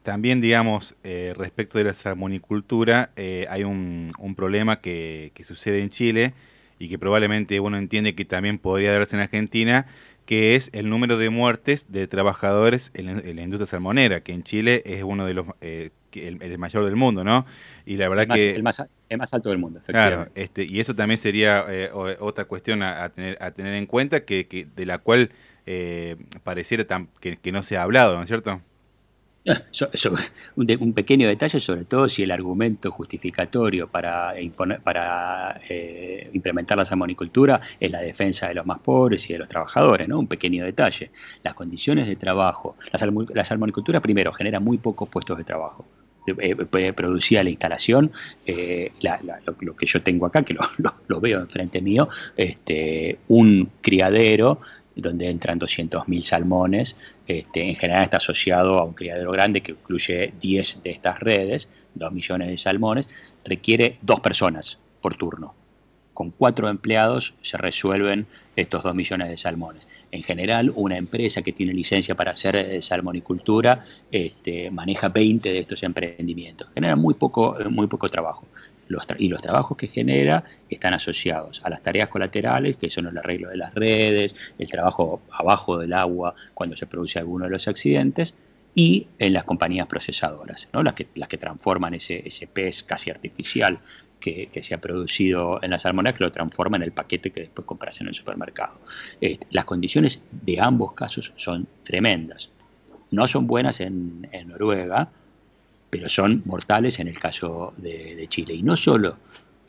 también, 0.04 0.42
digamos, 0.42 0.94
respecto 1.04 1.78
de 1.78 1.86
la 1.86 1.94
salmonicultura, 1.94 3.12
hay 3.16 3.64
un, 3.64 4.12
problema 4.36 4.82
que, 4.82 5.32
que, 5.34 5.46
sucede 5.46 5.82
en 5.82 5.90
Chile 5.90 6.34
y 6.80 6.90
que 6.90 7.00
probablemente 7.00 7.62
uno 7.62 7.78
entiende 7.78 8.14
que 8.14 8.26
también 8.26 8.58
podría 8.58 8.92
darse 8.92 9.16
en 9.16 9.22
Argentina, 9.22 9.86
que 10.32 10.56
es 10.56 10.70
el 10.72 10.90
número 10.90 11.18
de 11.18 11.30
muertes 11.30 11.92
de 11.92 12.08
trabajadores 12.08 12.92
en 12.94 13.36
la, 13.36 13.42
industria 13.42 13.68
salmonera, 13.68 14.22
que 14.22 14.32
en 14.32 14.44
Chile 14.44 14.82
es 14.86 15.04
uno 15.04 15.26
de 15.26 15.34
los 15.34 15.46
eh, 15.60 15.90
el, 16.14 16.58
mayor 16.58 16.86
del 16.86 16.96
mundo, 16.96 17.26
¿no? 17.26 17.46
Y 17.86 17.98
la 17.98 18.08
verdad 18.08 18.34
que 18.34 18.52
el 18.56 18.64
más, 18.64 18.82
más 19.18 19.34
alto 19.34 19.50
del 19.50 19.58
mundo. 19.58 19.82
Claro, 19.86 20.30
este, 20.36 20.64
y 20.64 20.80
eso 20.80 20.96
también 20.96 21.18
sería 21.18 21.66
eh, 21.68 21.90
otra 21.94 22.46
cuestión 22.46 22.82
a, 22.82 23.10
tener 23.10 23.38
a 23.42 23.52
tener 23.52 23.74
en 23.74 23.86
cuenta 23.86 24.24
que, 24.24 24.48
que 24.48 24.66
de 24.74 24.86
la 24.86 25.00
cual 25.00 25.32
eh, 25.66 26.16
pareciera 26.46 26.86
que, 27.20 27.36
que 27.36 27.52
no 27.52 27.62
se 27.62 27.76
ha 27.76 27.82
hablado, 27.82 28.16
¿no 28.16 28.22
es 28.22 28.30
cierto? 28.30 28.62
Un, 30.56 30.94
pequeño 30.94 31.28
detalle, 31.28 31.60
sobre 31.60 31.86
todo 31.86 32.08
si 32.08 32.24
el 32.24 32.32
argumento 32.32 32.92
justificatorio 32.92 33.88
para, 33.88 34.34
para 34.84 35.62
eh, 35.68 36.30
implementar 36.34 36.78
la 36.78 36.86
salmonicultura 36.86 37.60
es 37.80 37.92
la 37.92 38.02
defensa 38.02 38.48
de 38.48 38.56
los 38.56 38.66
más 38.66 38.80
pobres 38.80 39.28
y 39.30 39.34
de 39.34 39.40
los 39.40 39.48
trabajadores, 39.48 40.08
¿no? 40.08 40.20
Un 40.20 40.28
pequeño 40.28 40.64
detalle. 40.64 41.12
Las 41.44 41.56
condiciones 41.56 42.08
de 42.08 42.16
trabajo. 42.16 42.76
La, 43.34 43.46
salmonicultura, 43.46 44.00
primero, 44.00 44.32
genera 44.32 44.60
muy 44.60 44.78
pocos 44.78 45.10
puestos 45.10 45.38
de 45.38 45.44
trabajo. 45.44 45.86
eh, 46.38 46.94
producía 46.94 47.44
la 47.44 47.50
instalación, 47.50 48.12
eh, 48.46 48.92
lo, 49.60 49.74
que 49.74 49.88
yo 49.88 50.04
tengo 50.04 50.28
acá, 50.28 50.44
que 50.44 50.56
lo, 51.08 51.20
veo 51.20 51.40
enfrente 51.40 51.82
mío, 51.82 52.08
este, 52.38 53.18
un 53.28 53.72
criadero 53.82 54.60
donde 54.96 55.30
entran 55.30 55.60
200.000 55.60 56.22
salmones, 56.22 56.96
este, 57.28 57.68
en 57.68 57.76
general 57.76 58.04
está 58.04 58.18
asociado 58.18 58.80
a 58.80 58.84
un 58.84 58.94
criadero 58.94 59.32
grande 59.32 59.62
que 59.62 59.72
incluye 59.72 60.34
10 60.40 60.84
de 60.84 60.92
estas 60.92 61.20
redes, 61.20 61.70
2 61.96 62.12
millones 62.12 62.50
de 62.50 62.58
salmones, 62.58 63.10
requiere 63.44 63.98
dos 64.02 64.20
personas 64.20 64.78
por 65.02 65.16
turno. 65.16 65.56
Con 66.14 66.32
cuatro 66.32 66.68
empleados 66.70 67.34
se 67.42 67.58
resuelven 67.58 68.28
estos 68.56 68.84
2 68.84 68.94
millones 68.94 69.30
de 69.30 69.38
salmones. 69.38 69.88
En 70.12 70.22
general, 70.22 70.72
una 70.76 70.98
empresa 70.98 71.42
que 71.42 71.54
tiene 71.54 71.74
licencia 71.74 72.16
para 72.16 72.32
hacer 72.32 72.58
eh, 72.58 72.82
salmonicultura 72.82 73.82
este, 74.12 74.70
maneja 74.70 75.08
20 75.08 75.54
de 75.54 75.60
estos 75.60 75.82
emprendimientos. 75.84 76.68
Genera 76.74 76.98
muy 76.98 77.14
poco, 77.14 77.58
eh, 77.60 77.70
muy 77.70 77.88
poco 77.88 78.10
trabajo. 78.10 78.46
Y 79.18 79.28
los 79.28 79.42
trabajos 79.42 79.78
que 79.78 79.88
genera 79.88 80.44
están 80.70 80.94
asociados 80.94 81.62
a 81.64 81.70
las 81.70 81.82
tareas 81.82 82.10
colaterales, 82.10 82.78
que 82.78 82.90
son 82.90 83.08
el 83.08 83.18
arreglo 83.18 83.50
de 83.50 83.58
las 83.58 83.74
redes, 83.74 84.54
el 84.58 84.70
trabajo 84.70 85.22
abajo 85.32 85.78
del 85.78 85.94
agua 85.94 86.36
cuando 86.54 86.76
se 86.76 86.88
produce 86.88 87.20
alguno 87.20 87.46
de 87.46 87.52
los 87.52 87.68
accidentes, 87.68 88.36
y 88.74 89.08
en 89.20 89.34
las 89.34 89.44
compañías 89.44 89.88
procesadoras, 89.88 90.70
¿no? 90.72 90.82
las, 90.82 90.94
que, 90.94 91.08
las 91.16 91.28
que 91.28 91.38
transforman 91.38 91.94
ese, 91.94 92.26
ese 92.26 92.48
pez 92.48 92.84
casi 92.84 93.10
artificial 93.10 93.80
que, 94.22 94.64
se 94.64 94.74
ha 94.74 94.80
producido 94.80 95.60
en 95.62 95.72
la 95.72 95.80
salmonera, 95.80 96.16
que 96.16 96.24
lo 96.24 96.32
transforma 96.32 96.78
en 96.78 96.84
el 96.84 96.94
paquete 96.94 97.32
que 97.32 97.42
después 97.42 97.66
compras 97.66 98.00
en 98.00 98.08
el 98.08 98.14
supermercado. 98.14 98.80
Eh, 99.20 99.40
las 99.50 99.66
condiciones 99.66 100.26
de 100.32 100.62
ambos 100.62 100.94
casos 100.94 101.34
son 101.36 101.68
tremendas. 101.84 102.50
No 103.10 103.28
son 103.28 103.48
buenas 103.48 103.82
en, 103.82 104.30
Noruega, 104.46 105.10
pero 105.92 106.08
son 106.10 106.42
mortales 106.46 107.00
en 107.00 107.10
el 107.10 107.20
caso 107.20 107.74
de, 107.78 108.26
Chile. 108.30 108.56
Y 108.56 108.64
no 108.64 108.76
solo 108.76 109.18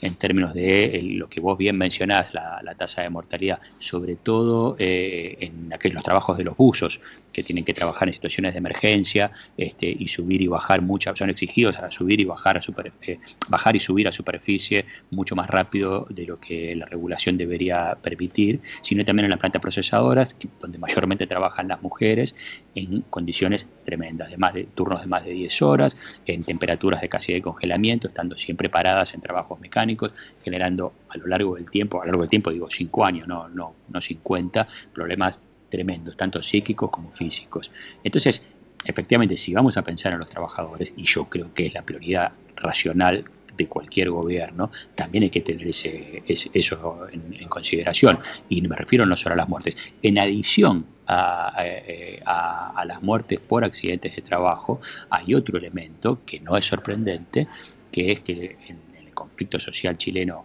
en 0.02 0.16
términos 0.16 0.52
de 0.52 1.00
lo 1.02 1.28
que 1.28 1.40
vos 1.40 1.56
bien 1.56 1.78
mencionás, 1.78 2.34
la, 2.34 2.60
tasa 2.76 3.02
de 3.02 3.10
mortalidad, 3.10 3.60
sobre 3.78 4.16
todo 4.16 4.76
eh, 4.78 5.36
en 5.40 5.72
aquellos 5.72 6.02
trabajos 6.02 6.36
de 6.38 6.44
los 6.44 6.56
buzos, 6.56 7.00
que 7.32 7.42
tienen 7.42 7.64
que 7.64 7.74
trabajar 7.74 8.08
en 8.08 8.14
situaciones 8.14 8.52
de 8.54 8.58
emergencia 8.58 9.30
este, 9.56 9.86
y 9.86 10.08
subir 10.08 10.42
y 10.42 10.46
bajar 10.46 10.82
muchas, 10.82 11.18
son 11.18 11.30
exigidos 11.30 11.78
a 11.78 11.90
subir 11.90 12.20
y 12.20 12.24
bajar, 12.24 12.56
a 12.56 12.60
eh, 13.02 13.18
bajar 13.48 13.76
y 13.76 13.80
subir 13.80 14.08
a 14.08 14.12
superficie 14.12 14.84
mucho 15.10 15.36
más 15.36 15.48
rápido 15.48 16.06
de 16.10 16.26
lo 16.26 16.40
que 16.40 16.74
la 16.74 16.86
regulación 16.86 17.36
debería 17.36 17.96
permitir, 18.02 18.60
sino 18.80 19.04
también 19.04 19.26
en 19.26 19.30
las 19.30 19.40
plantas 19.40 19.62
procesadoras, 19.62 20.36
donde 20.60 20.78
mayormente 20.78 21.26
trabajan 21.26 21.68
las 21.68 21.82
mujeres, 21.82 22.34
en 22.74 23.02
condiciones 23.02 23.68
tremendas, 23.84 24.30
de 24.30 24.38
más 24.38 24.54
de 24.54 24.64
turnos 24.64 25.02
de 25.02 25.06
más 25.06 25.24
de 25.24 25.32
10 25.32 25.62
horas, 25.62 25.96
en 26.26 26.42
temperaturas 26.42 27.00
de 27.00 27.08
casi 27.08 27.32
de 27.32 27.42
congelamiento, 27.42 28.08
estando 28.08 28.36
siempre 28.36 28.68
paradas 28.68 29.14
en 29.14 29.20
trabajos 29.20 29.60
mecánicos, 29.60 29.91
generando 30.42 30.92
a 31.08 31.16
lo 31.18 31.26
largo 31.26 31.56
del 31.56 31.70
tiempo, 31.70 32.00
a 32.00 32.04
lo 32.04 32.12
largo 32.12 32.22
del 32.22 32.30
tiempo 32.30 32.50
digo 32.50 32.68
5 32.70 33.04
años, 33.04 33.28
no, 33.28 33.48
no, 33.48 33.74
no 33.88 34.00
50, 34.00 34.68
problemas 34.92 35.38
tremendos, 35.68 36.16
tanto 36.16 36.42
psíquicos 36.42 36.90
como 36.90 37.10
físicos. 37.10 37.70
Entonces, 38.04 38.48
efectivamente, 38.84 39.36
si 39.36 39.54
vamos 39.54 39.76
a 39.76 39.82
pensar 39.82 40.12
en 40.12 40.18
los 40.18 40.28
trabajadores, 40.28 40.92
y 40.96 41.04
yo 41.04 41.24
creo 41.24 41.52
que 41.54 41.66
es 41.66 41.74
la 41.74 41.82
prioridad 41.82 42.32
racional 42.56 43.24
de 43.56 43.66
cualquier 43.68 44.10
gobierno, 44.10 44.70
también 44.94 45.24
hay 45.24 45.30
que 45.30 45.40
tener 45.40 45.66
eso 45.66 47.08
en, 47.10 47.48
consideración. 47.48 48.18
Y 48.48 48.62
me 48.62 48.76
refiero 48.76 49.06
no 49.06 49.16
solo 49.16 49.34
a 49.34 49.36
las 49.36 49.48
muertes. 49.48 49.76
En 50.02 50.18
adición 50.18 50.86
eh, 51.08 52.20
a, 52.24 52.84
las 52.86 53.02
muertes 53.02 53.40
por 53.40 53.64
accidentes 53.64 54.16
de 54.16 54.22
trabajo, 54.22 54.80
hay 55.10 55.34
otro 55.34 55.58
elemento 55.58 56.20
que 56.24 56.40
no 56.40 56.56
es 56.56 56.66
sorprendente, 56.66 57.46
que 57.90 58.12
es 58.12 58.20
que 58.20 58.56
en 58.68 58.78
conflicto 59.22 59.60
social 59.60 59.96
chileno 59.96 60.44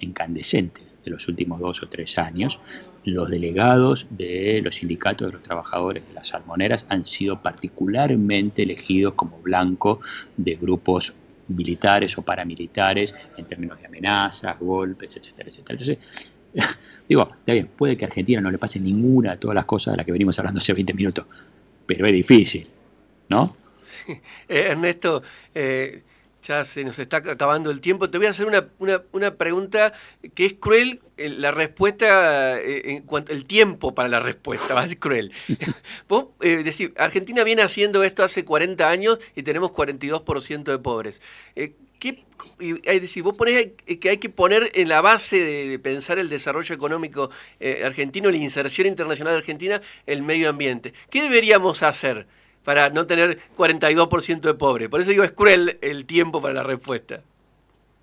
incandescente 0.00 0.80
de 1.04 1.10
los 1.10 1.28
últimos 1.28 1.60
dos 1.60 1.82
o 1.82 1.88
tres 1.88 2.16
años, 2.18 2.60
los 3.04 3.28
delegados 3.28 4.06
de 4.10 4.60
los 4.64 4.76
sindicatos 4.76 5.28
de 5.28 5.32
los 5.34 5.42
trabajadores 5.42 6.06
de 6.06 6.14
las 6.14 6.28
salmoneras 6.28 6.86
han 6.88 7.04
sido 7.04 7.42
particularmente 7.42 8.62
elegidos 8.62 9.14
como 9.14 9.38
blanco 9.40 10.00
de 10.36 10.54
grupos 10.54 11.12
militares 11.48 12.16
o 12.16 12.22
paramilitares 12.22 13.14
en 13.36 13.44
términos 13.44 13.78
de 13.78 13.86
amenazas, 13.86 14.58
golpes, 14.58 15.16
etcétera, 15.16 15.50
etcétera. 15.50 15.78
Entonces, 15.78 16.30
digo, 17.08 17.28
está 17.40 17.52
bien, 17.52 17.68
puede 17.76 17.96
que 17.96 18.06
a 18.06 18.08
Argentina 18.08 18.40
no 18.40 18.50
le 18.50 18.58
pase 18.58 18.80
ninguna 18.80 19.32
de 19.32 19.36
todas 19.36 19.54
las 19.54 19.66
cosas 19.66 19.92
de 19.92 19.96
las 19.98 20.06
que 20.06 20.12
venimos 20.12 20.38
hablando 20.38 20.58
hace 20.58 20.72
20 20.72 20.94
minutos, 20.94 21.26
pero 21.86 22.06
es 22.06 22.12
difícil, 22.12 22.66
¿no? 23.28 23.56
Eh, 24.48 24.68
Ernesto, 24.70 25.22
eh, 25.54 26.02
ya 26.46 26.62
se 26.64 26.84
nos 26.84 26.98
está 26.98 27.18
acabando 27.18 27.70
el 27.70 27.80
tiempo. 27.80 28.10
Te 28.10 28.18
voy 28.18 28.26
a 28.26 28.30
hacer 28.30 28.46
una, 28.46 29.30
pregunta 29.36 29.92
que 30.34 30.46
es 30.46 30.54
cruel, 30.54 31.00
eh, 31.16 31.28
la 31.30 31.50
respuesta, 31.50 32.60
eh, 32.60 32.92
en 32.92 33.02
cuanto 33.02 33.32
el 33.32 33.46
tiempo 33.46 33.94
para 33.94 34.08
la 34.08 34.20
respuesta, 34.20 34.74
va 34.74 34.82
a 34.82 34.88
ser 34.88 34.98
cruel. 34.98 35.32
Vos 36.08 36.26
eh, 36.40 36.62
decís, 36.62 36.90
Argentina 36.96 37.44
viene 37.44 37.62
haciendo 37.62 38.02
esto 38.04 38.22
hace 38.22 38.44
40 38.44 38.88
años 38.88 39.18
y 39.34 39.42
tenemos 39.42 39.70
42% 39.70 40.64
de 40.64 40.78
pobres. 40.78 41.22
¿qué, 41.98 42.22
es 42.60 43.00
decir, 43.00 43.22
vos 43.22 43.34
ponés 43.34 43.68
que 43.98 44.10
hay 44.10 44.18
que 44.18 44.28
poner 44.28 44.70
en 44.74 44.90
la 44.90 45.00
base 45.00 45.38
de, 45.38 45.78
pensar 45.78 46.18
el 46.18 46.28
desarrollo 46.28 46.74
económico 46.74 47.30
argentino, 47.82 48.30
la 48.30 48.36
inserción 48.36 48.86
internacional 48.86 49.32
de 49.32 49.38
Argentina, 49.38 49.80
el 50.04 50.22
medio 50.22 50.50
ambiente. 50.50 50.92
¿Qué 51.08 51.22
deberíamos 51.22 51.82
hacer? 51.82 52.26
Para 52.64 52.90
no 52.90 53.06
tener 53.06 53.38
42% 53.56 54.40
de 54.40 54.54
pobre. 54.54 54.88
Por 54.88 55.00
eso 55.00 55.10
digo, 55.10 55.24
es 55.24 55.32
cruel 55.32 55.78
el 55.82 56.06
tiempo 56.06 56.40
para 56.40 56.54
la 56.54 56.62
respuesta. 56.62 57.20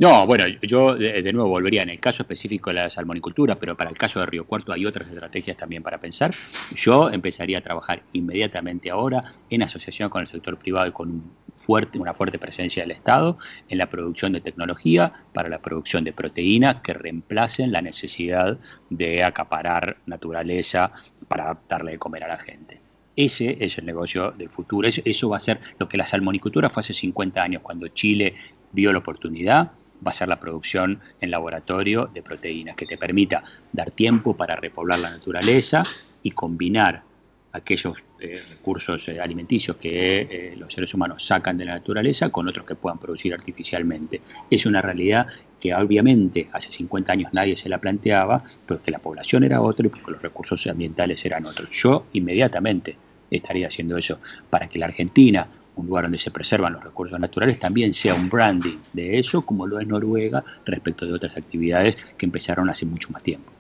No, 0.02 0.26
bueno, 0.26 0.48
yo 0.64 0.96
de, 0.96 1.32
nuevo 1.32 1.50
volvería 1.50 1.84
en 1.84 1.92
el 1.92 2.00
caso 2.00 2.24
específico 2.24 2.72
de 2.72 2.78
la 2.78 2.90
salmonicultura, 2.90 3.60
pero 3.60 3.78
para 3.78 3.92
el 3.92 3.98
caso 4.00 4.20
de 4.20 4.26
Río 4.26 4.48
Cuarto 4.48 4.74
hay 4.74 4.84
otras 4.88 5.08
estrategias 5.08 5.58
también 5.58 5.84
para 5.84 6.00
pensar. 6.00 6.32
Yo 6.74 7.12
empezaría 7.12 7.60
a 7.60 7.62
trabajar 7.62 8.02
inmediatamente 8.12 8.90
ahora 8.90 9.24
en 9.52 9.62
asociación 9.62 10.10
con 10.10 10.22
el 10.22 10.28
sector 10.28 10.58
privado 10.58 10.88
y 10.88 10.92
con 10.92 11.10
un 11.10 11.32
fuerte, 11.54 12.00
una 12.00 12.16
fuerte 12.16 12.40
presencia 12.40 12.82
del 12.82 12.90
Estado 12.90 13.38
en 13.70 13.78
la 13.78 13.92
producción 13.92 14.34
de 14.34 14.42
tecnología 14.42 15.14
para 15.36 15.50
la 15.50 15.62
producción 15.62 16.04
de 16.04 16.14
proteínas 16.14 16.82
que 16.82 16.96
reemplacen 16.96 17.72
la 17.72 17.84
necesidad 17.84 18.58
de 18.90 19.24
acaparar 19.24 19.98
naturaleza 20.08 20.94
para 21.28 21.60
darle 21.70 21.92
de 21.92 22.00
comer 22.00 22.24
a 22.24 22.30
la 22.30 22.38
gente. 22.40 22.81
Ese 23.16 23.58
es 23.60 23.78
el 23.78 23.86
negocio 23.86 24.32
del 24.32 24.50
futuro. 24.50 24.88
Eso 24.88 25.30
va 25.30 25.38
a 25.38 25.40
ser 25.40 25.60
lo 25.80 25.88
que 25.88 25.98
la 25.98 26.06
salmonicultura 26.06 26.70
fue 26.70 26.82
hace 26.82 26.94
50 26.94 27.42
años, 27.42 27.62
cuando 27.62 27.88
Chile 27.90 28.36
vio 28.72 28.92
la 28.92 29.00
oportunidad, 29.00 29.72
va 30.06 30.12
a 30.12 30.14
ser 30.14 30.30
la 30.30 30.40
producción 30.40 31.00
en 31.20 31.32
laboratorio 31.32 32.08
de 32.08 32.24
proteínas, 32.24 32.76
que 32.76 32.86
te 32.86 32.98
permita 32.98 33.44
dar 33.72 33.92
tiempo 33.92 34.36
para 34.36 34.56
repoblar 34.56 35.00
la 35.00 35.12
naturaleza 35.12 35.84
y 36.24 36.32
combinar 36.32 37.04
aquellos 37.54 38.04
eh, 38.20 38.42
recursos 38.50 39.08
eh, 39.10 39.20
alimenticios 39.20 39.78
que 39.78 40.22
eh, 40.22 40.56
los 40.58 40.74
seres 40.74 40.94
humanos 40.94 41.26
sacan 41.26 41.58
de 41.58 41.66
la 41.66 41.74
naturaleza 41.74 42.30
con 42.30 42.48
otros 42.48 42.66
que 42.66 42.76
puedan 42.76 43.00
producir 43.00 43.34
artificialmente. 43.34 44.22
Es 44.50 44.66
una 44.66 44.82
realidad 44.82 45.28
que 45.60 45.74
obviamente 45.74 46.50
hace 46.52 46.72
50 46.72 47.14
años 47.14 47.34
nadie 47.34 47.56
se 47.58 47.70
la 47.70 47.80
planteaba, 47.80 48.44
porque 48.66 48.92
la 48.92 49.00
población 49.00 49.44
era 49.44 49.62
otra 49.62 49.86
y 49.86 49.90
porque 49.90 50.12
los 50.12 50.22
recursos 50.22 50.66
ambientales 50.68 51.24
eran 51.26 51.46
otros. 51.46 51.70
Yo 51.72 52.06
inmediatamente 52.14 52.96
estaría 53.30 53.68
haciendo 53.68 53.98
eso 53.98 54.20
para 54.50 54.68
que 54.68 54.80
la 54.80 54.88
Argentina, 54.88 55.48
un 55.76 55.88
lugar 55.88 56.06
donde 56.06 56.18
se 56.18 56.32
preservan 56.32 56.74
los 56.74 56.84
recursos 56.84 57.20
naturales, 57.20 57.60
también 57.60 57.94
sea 57.94 58.14
un 58.14 58.30
branding 58.30 58.78
de 58.94 59.20
eso, 59.20 59.46
como 59.46 59.68
lo 59.68 59.80
es 59.80 59.88
Noruega 59.88 60.44
respecto 60.66 61.06
de 61.06 61.14
otras 61.14 61.38
actividades 61.38 61.96
que 62.18 62.26
empezaron 62.26 62.70
hace 62.70 62.86
mucho 62.86 63.10
más 63.12 63.24
tiempo. 63.24 63.52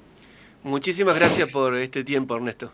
Muchísimas 0.63 1.15
gracias 1.15 1.51
por 1.51 1.75
este 1.75 2.03
tiempo, 2.03 2.35
Ernesto. 2.35 2.71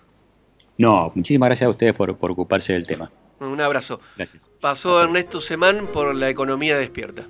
No, 0.78 1.12
muchísimas 1.16 1.48
gracias 1.48 1.68
a 1.68 1.72
ustedes 1.72 1.94
por, 1.94 2.10
ocuparse 2.12 2.74
del 2.74 2.86
tema. 2.86 3.12
Un 3.40 3.60
abrazo. 3.62 4.00
Gracias. 4.16 4.50
Pasó 4.62 5.02
Ernesto 5.02 5.40
Semán 5.42 5.88
por 5.88 6.14
la 6.16 6.30
economía 6.30 6.78
despierta. 6.78 7.24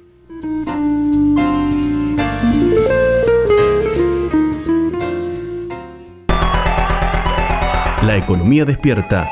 La 8.04 8.16
economía 8.16 8.64
despierta 8.64 9.28